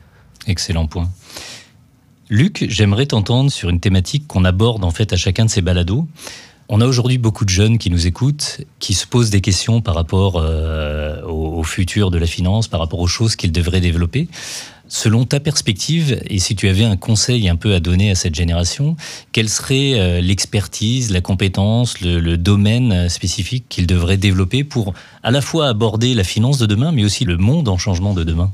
Excellent 0.46 0.86
point. 0.86 1.08
Luc, 2.28 2.64
j'aimerais 2.68 3.06
t'entendre 3.06 3.50
sur 3.50 3.70
une 3.70 3.80
thématique 3.80 4.28
qu'on 4.28 4.44
aborde 4.44 4.84
en 4.84 4.92
fait 4.92 5.12
à 5.12 5.16
chacun 5.16 5.46
de 5.46 5.50
ces 5.50 5.62
balados. 5.62 6.06
On 6.72 6.80
a 6.80 6.86
aujourd'hui 6.86 7.18
beaucoup 7.18 7.44
de 7.44 7.50
jeunes 7.50 7.78
qui 7.78 7.90
nous 7.90 8.06
écoutent, 8.06 8.60
qui 8.78 8.94
se 8.94 9.04
posent 9.04 9.30
des 9.30 9.40
questions 9.40 9.80
par 9.80 9.96
rapport 9.96 10.36
euh, 10.36 11.20
au, 11.24 11.64
futur 11.64 12.12
de 12.12 12.16
la 12.16 12.26
finance, 12.26 12.68
par 12.68 12.78
rapport 12.78 13.00
aux 13.00 13.08
choses 13.08 13.34
qu'ils 13.34 13.50
devraient 13.50 13.80
développer. 13.80 14.28
Selon 14.86 15.24
ta 15.24 15.40
perspective, 15.40 16.22
et 16.30 16.38
si 16.38 16.54
tu 16.54 16.68
avais 16.68 16.84
un 16.84 16.96
conseil 16.96 17.48
un 17.48 17.56
peu 17.56 17.74
à 17.74 17.80
donner 17.80 18.12
à 18.12 18.14
cette 18.14 18.36
génération, 18.36 18.96
quelle 19.32 19.48
serait 19.48 19.98
euh, 19.98 20.20
l'expertise, 20.20 21.10
la 21.10 21.20
compétence, 21.20 22.00
le, 22.02 22.36
domaine 22.36 23.08
spécifique 23.08 23.64
qu'ils 23.68 23.88
devraient 23.88 24.16
développer 24.16 24.62
pour 24.62 24.94
à 25.24 25.32
la 25.32 25.40
fois 25.40 25.66
aborder 25.66 26.14
la 26.14 26.22
finance 26.22 26.58
de 26.58 26.66
demain, 26.66 26.92
mais 26.92 27.02
aussi 27.04 27.24
le 27.24 27.36
monde 27.36 27.68
en 27.68 27.78
changement 27.78 28.14
de 28.14 28.22
demain? 28.22 28.52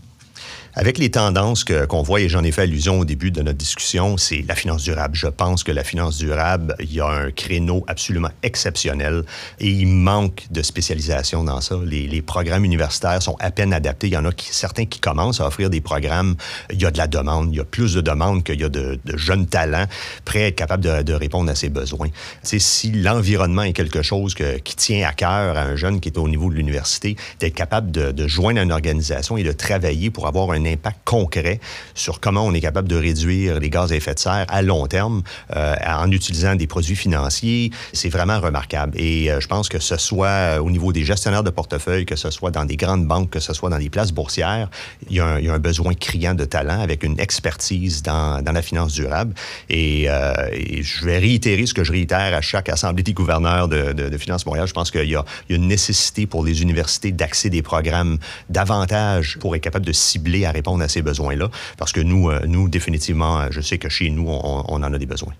Avec 0.79 0.99
les 0.99 1.11
tendances 1.11 1.65
qu'on 1.65 2.03
voit, 2.03 2.21
et 2.21 2.29
j'en 2.29 2.45
ai 2.45 2.53
fait 2.53 2.62
allusion 2.62 3.01
au 3.01 3.07
début 3.07 3.31
de 3.31 3.41
notre 3.41 3.57
discussion, 3.57 4.19
c'est 4.19 4.45
la 4.47 4.55
finance 4.55 4.83
durable. 4.83 5.15
Je 5.15 5.27
pense 5.27 5.65
que 5.65 5.73
la 5.73 5.83
finance 5.83 6.19
durable, 6.19 6.77
il 6.81 6.93
y 6.93 7.01
a 7.01 7.09
un 7.09 7.31
créneau 7.31 7.83
absolument 7.89 8.29
exceptionnel 8.43 9.25
et 9.59 9.71
il 9.71 9.87
manque 9.87 10.45
de 10.51 10.61
spécialisation 10.61 11.45
dans 11.45 11.62
ça. 11.62 11.77
Les, 11.83 12.21
programmes 12.21 12.67
universitaires 12.67 13.23
sont 13.23 13.37
à 13.41 13.51
peine 13.51 13.73
adaptés. 13.73 14.09
Il 14.09 14.12
y 14.12 14.17
en 14.19 14.27
a 14.27 14.31
certains 14.37 14.85
qui 14.85 15.01
commencent 15.01 15.41
à 15.41 15.47
offrir 15.47 15.71
des 15.71 15.81
programmes. 15.81 16.35
Il 16.71 16.83
y 16.83 16.85
a 16.85 16.91
de 16.91 16.99
la 16.99 17.07
demande. 17.07 17.55
Il 17.55 17.57
y 17.57 17.61
a 17.61 17.65
plus 17.65 17.95
de 17.95 18.03
demandes 18.03 18.45
qu'il 18.45 18.61
y 18.61 18.65
a 18.65 18.69
de, 18.69 18.99
jeunes 19.15 19.47
talents 19.47 19.87
prêts 20.27 20.43
à 20.43 20.47
être 20.49 20.57
capables 20.57 20.85
de, 21.05 21.12
répondre 21.15 21.51
à 21.51 21.55
ses 21.55 21.71
besoins. 21.71 22.09
C'est 22.43 22.59
si 22.59 22.91
l'environnement 22.91 23.62
est 23.62 23.73
quelque 23.73 24.03
chose 24.03 24.35
qui 24.35 24.77
tient 24.77 25.09
à 25.09 25.15
cœur 25.15 25.57
à 25.57 25.62
un 25.62 25.77
jeune 25.77 26.01
qui 26.01 26.11
est 26.11 26.19
au 26.19 26.29
niveau 26.29 26.51
de 26.51 26.57
l'université, 26.57 27.17
d'être 27.41 27.55
capable 27.55 27.91
de, 27.91 28.12
de 28.12 28.29
joindre 28.29 28.61
une 28.61 28.73
organisation 28.73 29.39
et 29.39 29.43
de 29.43 29.53
travailler 29.53 30.11
pour 30.11 30.27
avoir 30.27 30.51
un 30.51 30.65
impact 30.66 31.00
concret 31.05 31.61
sur 31.94 32.20
comment 32.20 32.44
on 32.44 32.52
est 32.52 32.61
capable 32.61 32.88
de 32.88 32.96
réduire 32.96 33.61
les 33.61 33.70
gaz 33.70 33.92
à 33.92 33.96
effet 33.96 34.14
de 34.14 34.18
serre 34.18 34.46
à 34.48 34.62
long 34.62 34.87
terme 34.87 35.22
euh, 35.55 35.74
en 35.87 36.11
utilisant 36.11 36.55
des 36.55 36.66
produits 36.66 36.96
financiers, 36.96 37.70
c'est 37.92 38.09
vraiment 38.09 38.40
remarquable. 38.40 38.92
Et 39.00 39.31
euh, 39.31 39.40
je 39.40 39.48
pense 39.48 39.68
que 39.68 39.79
ce 39.79 39.96
soit 39.96 40.26
euh, 40.29 40.59
au 40.59 40.70
niveau 40.70 40.92
des 40.92 41.05
gestionnaires 41.05 41.42
de 41.42 41.50
portefeuille, 41.50 42.07
que 42.07 42.16
ce 42.16 42.31
soit 42.31 42.50
dans 42.50 42.64
des 42.64 42.76
grandes 42.76 43.07
banques, 43.07 43.31
que 43.31 43.40
ce 43.40 43.52
soit 43.52 43.70
dans 43.70 43.79
des 43.79 43.90
places 43.90 44.12
boursières, 44.12 44.68
il 45.09 45.16
y 45.16 45.20
a 45.20 45.26
un, 45.26 45.59
besoin 45.59 45.94
criant 45.94 46.35
de 46.35 46.44
talent 46.44 46.81
avec 46.81 47.02
une 47.02 47.18
expertise 47.18 48.02
dans, 48.02 48.42
la 48.44 48.62
finance 48.62 48.92
durable. 48.92 49.35
Et, 49.70 50.07
je 50.07 51.05
vais 51.05 51.18
réitérer 51.18 51.66
ce 51.66 51.74
que 51.74 51.85
je 51.85 51.92
réitère 51.92 52.35
à 52.35 52.40
chaque 52.40 52.68
assemblée 52.68 53.02
des 53.02 53.12
gouverneurs 53.12 53.68
de, 53.68 53.92
de, 53.92 54.18
Finance 54.18 54.46
Montréal. 54.46 54.66
Je 54.66 54.72
pense 54.72 54.90
qu'il 54.90 55.09
y, 55.09 55.16
a 55.16 55.24
une 55.48 55.66
nécessité 55.66 56.26
pour 56.26 56.44
les 56.44 56.62
universités 56.62 57.12
d'accéder 57.12 57.57
des 57.57 57.62
programmes 57.62 58.18
davantage 58.50 59.38
pour 59.40 59.57
être 59.57 59.62
capable 59.62 59.87
de 59.87 59.92
cibler 59.92 60.44
à 60.44 60.52
répondre 60.57 60.83
à 60.83 60.88
ces 60.88 61.03
besoins-là, 61.03 61.51
parce 61.79 61.92
que 61.92 62.01
nous, 62.01 62.31
euh, 62.31 62.40
nous, 62.47 62.69
définitivement, 62.69 63.51
je 63.51 63.61
sais 63.61 63.79
que 63.79 63.88
chez 63.88 64.11
nous, 64.11 64.27
on, 64.29 64.64
en 64.66 64.83
a 64.83 64.99
des 64.99 65.07
besoins. 65.07 65.35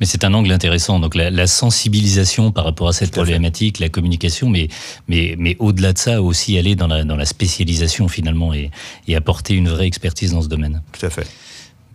Mais 0.00 0.06
c'est 0.06 0.24
un 0.24 0.34
angle 0.34 0.50
intéressant. 0.50 0.98
Donc 0.98 1.14
la, 1.14 1.46
sensibilisation 1.46 2.50
par 2.50 2.64
rapport 2.64 2.88
à 2.88 2.92
cette 2.92 3.12
problématique, 3.12 3.78
la 3.78 3.88
communication, 3.88 4.50
mais, 4.50 4.68
mais, 5.06 5.36
mais 5.38 5.56
au-delà 5.60 5.92
de 5.92 5.98
ça, 5.98 6.20
aussi 6.20 6.58
aller 6.58 6.74
dans 6.74 6.88
la, 6.88 7.04
dans 7.04 7.16
la 7.16 7.26
spécialisation 7.26 8.08
finalement 8.08 8.52
et, 8.52 8.70
et, 9.06 9.14
apporter 9.14 9.54
une 9.54 9.68
vraie 9.68 9.86
expertise 9.86 10.32
dans 10.32 10.42
ce 10.42 10.48
domaine. 10.48 10.82
Tout 10.92 11.06
à 11.06 11.10
fait. 11.10 11.26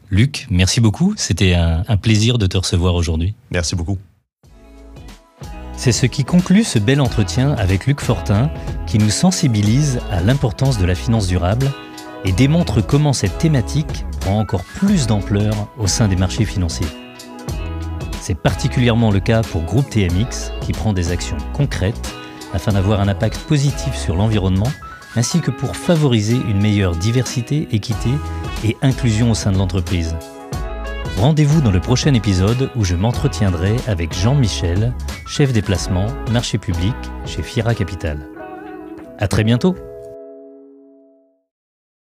Luc, 0.10 0.48
merci 0.50 0.80
beaucoup. 0.80 1.14
C'était 1.18 1.54
un, 1.54 1.84
un 1.88 1.98
plaisir 1.98 2.38
de 2.38 2.48
te 2.48 2.58
recevoir 2.58 2.96
aujourd'hui. 2.96 3.36
Merci 3.52 3.76
beaucoup. 3.76 3.98
C'est 5.80 5.94
ce 5.94 6.08
qui 6.08 6.26
conclut 6.26 6.66
ce 6.66 6.78
bel 6.78 7.00
entretien 7.00 7.54
avec 7.54 7.88
Luc 7.88 8.02
Fortin, 8.02 8.52
qui 8.86 8.98
nous 8.98 9.10
sensibilise 9.10 10.02
à 10.12 10.20
l'importance 10.20 10.78
de 10.78 10.86
la 10.86 10.94
finance 10.94 11.28
durable 11.28 11.72
et 12.26 12.34
démontre 12.34 12.82
comment 12.82 13.14
cette 13.14 13.38
thématique 13.38 14.04
prend 14.20 14.40
encore 14.40 14.66
plus 14.66 15.08
d'ampleur 15.08 15.54
au 15.78 15.88
sein 15.88 16.10
des 16.10 16.18
marchés 16.18 16.44
financiers. 16.44 16.86
C'est 18.20 18.36
particulièrement 18.36 19.10
le 19.10 19.22
cas 19.22 19.42
pour 19.42 19.62
Groupe 19.62 19.90
TMX, 19.90 20.52
qui 20.60 20.74
prend 20.74 20.92
des 20.92 21.14
actions 21.14 21.38
concrètes 21.54 22.14
afin 22.54 22.74
d'avoir 22.74 23.00
un 23.00 23.08
impact 23.08 23.38
positif 23.48 23.96
sur 23.96 24.18
l'environnement, 24.18 24.72
ainsi 25.16 25.40
que 25.40 25.50
pour 25.50 25.78
favoriser 25.78 26.36
une 26.50 26.62
meilleure 26.62 26.98
diversité, 26.98 27.70
équité 27.72 28.10
et 28.66 28.76
inclusion 28.82 29.32
au 29.32 29.34
sein 29.34 29.54
de 29.54 29.58
l'entreprise. 29.58 30.14
Rendez-vous 31.18 31.62
dans 31.62 31.72
le 31.72 31.82
prochain 31.82 32.14
épisode 32.14 32.70
où 32.76 32.84
je 32.84 32.96
m'entretiendrai 32.96 33.76
avec 33.88 34.14
Jean-Michel, 34.14 34.94
chef 35.28 35.52
des 35.52 35.62
placements, 35.62 36.08
marché 36.32 36.58
public 36.58 36.96
chez 37.26 37.42
Fiera 37.42 37.76
Capital. 37.76 38.26
À 39.18 39.28
très 39.28 39.44
bientôt! 39.44 39.76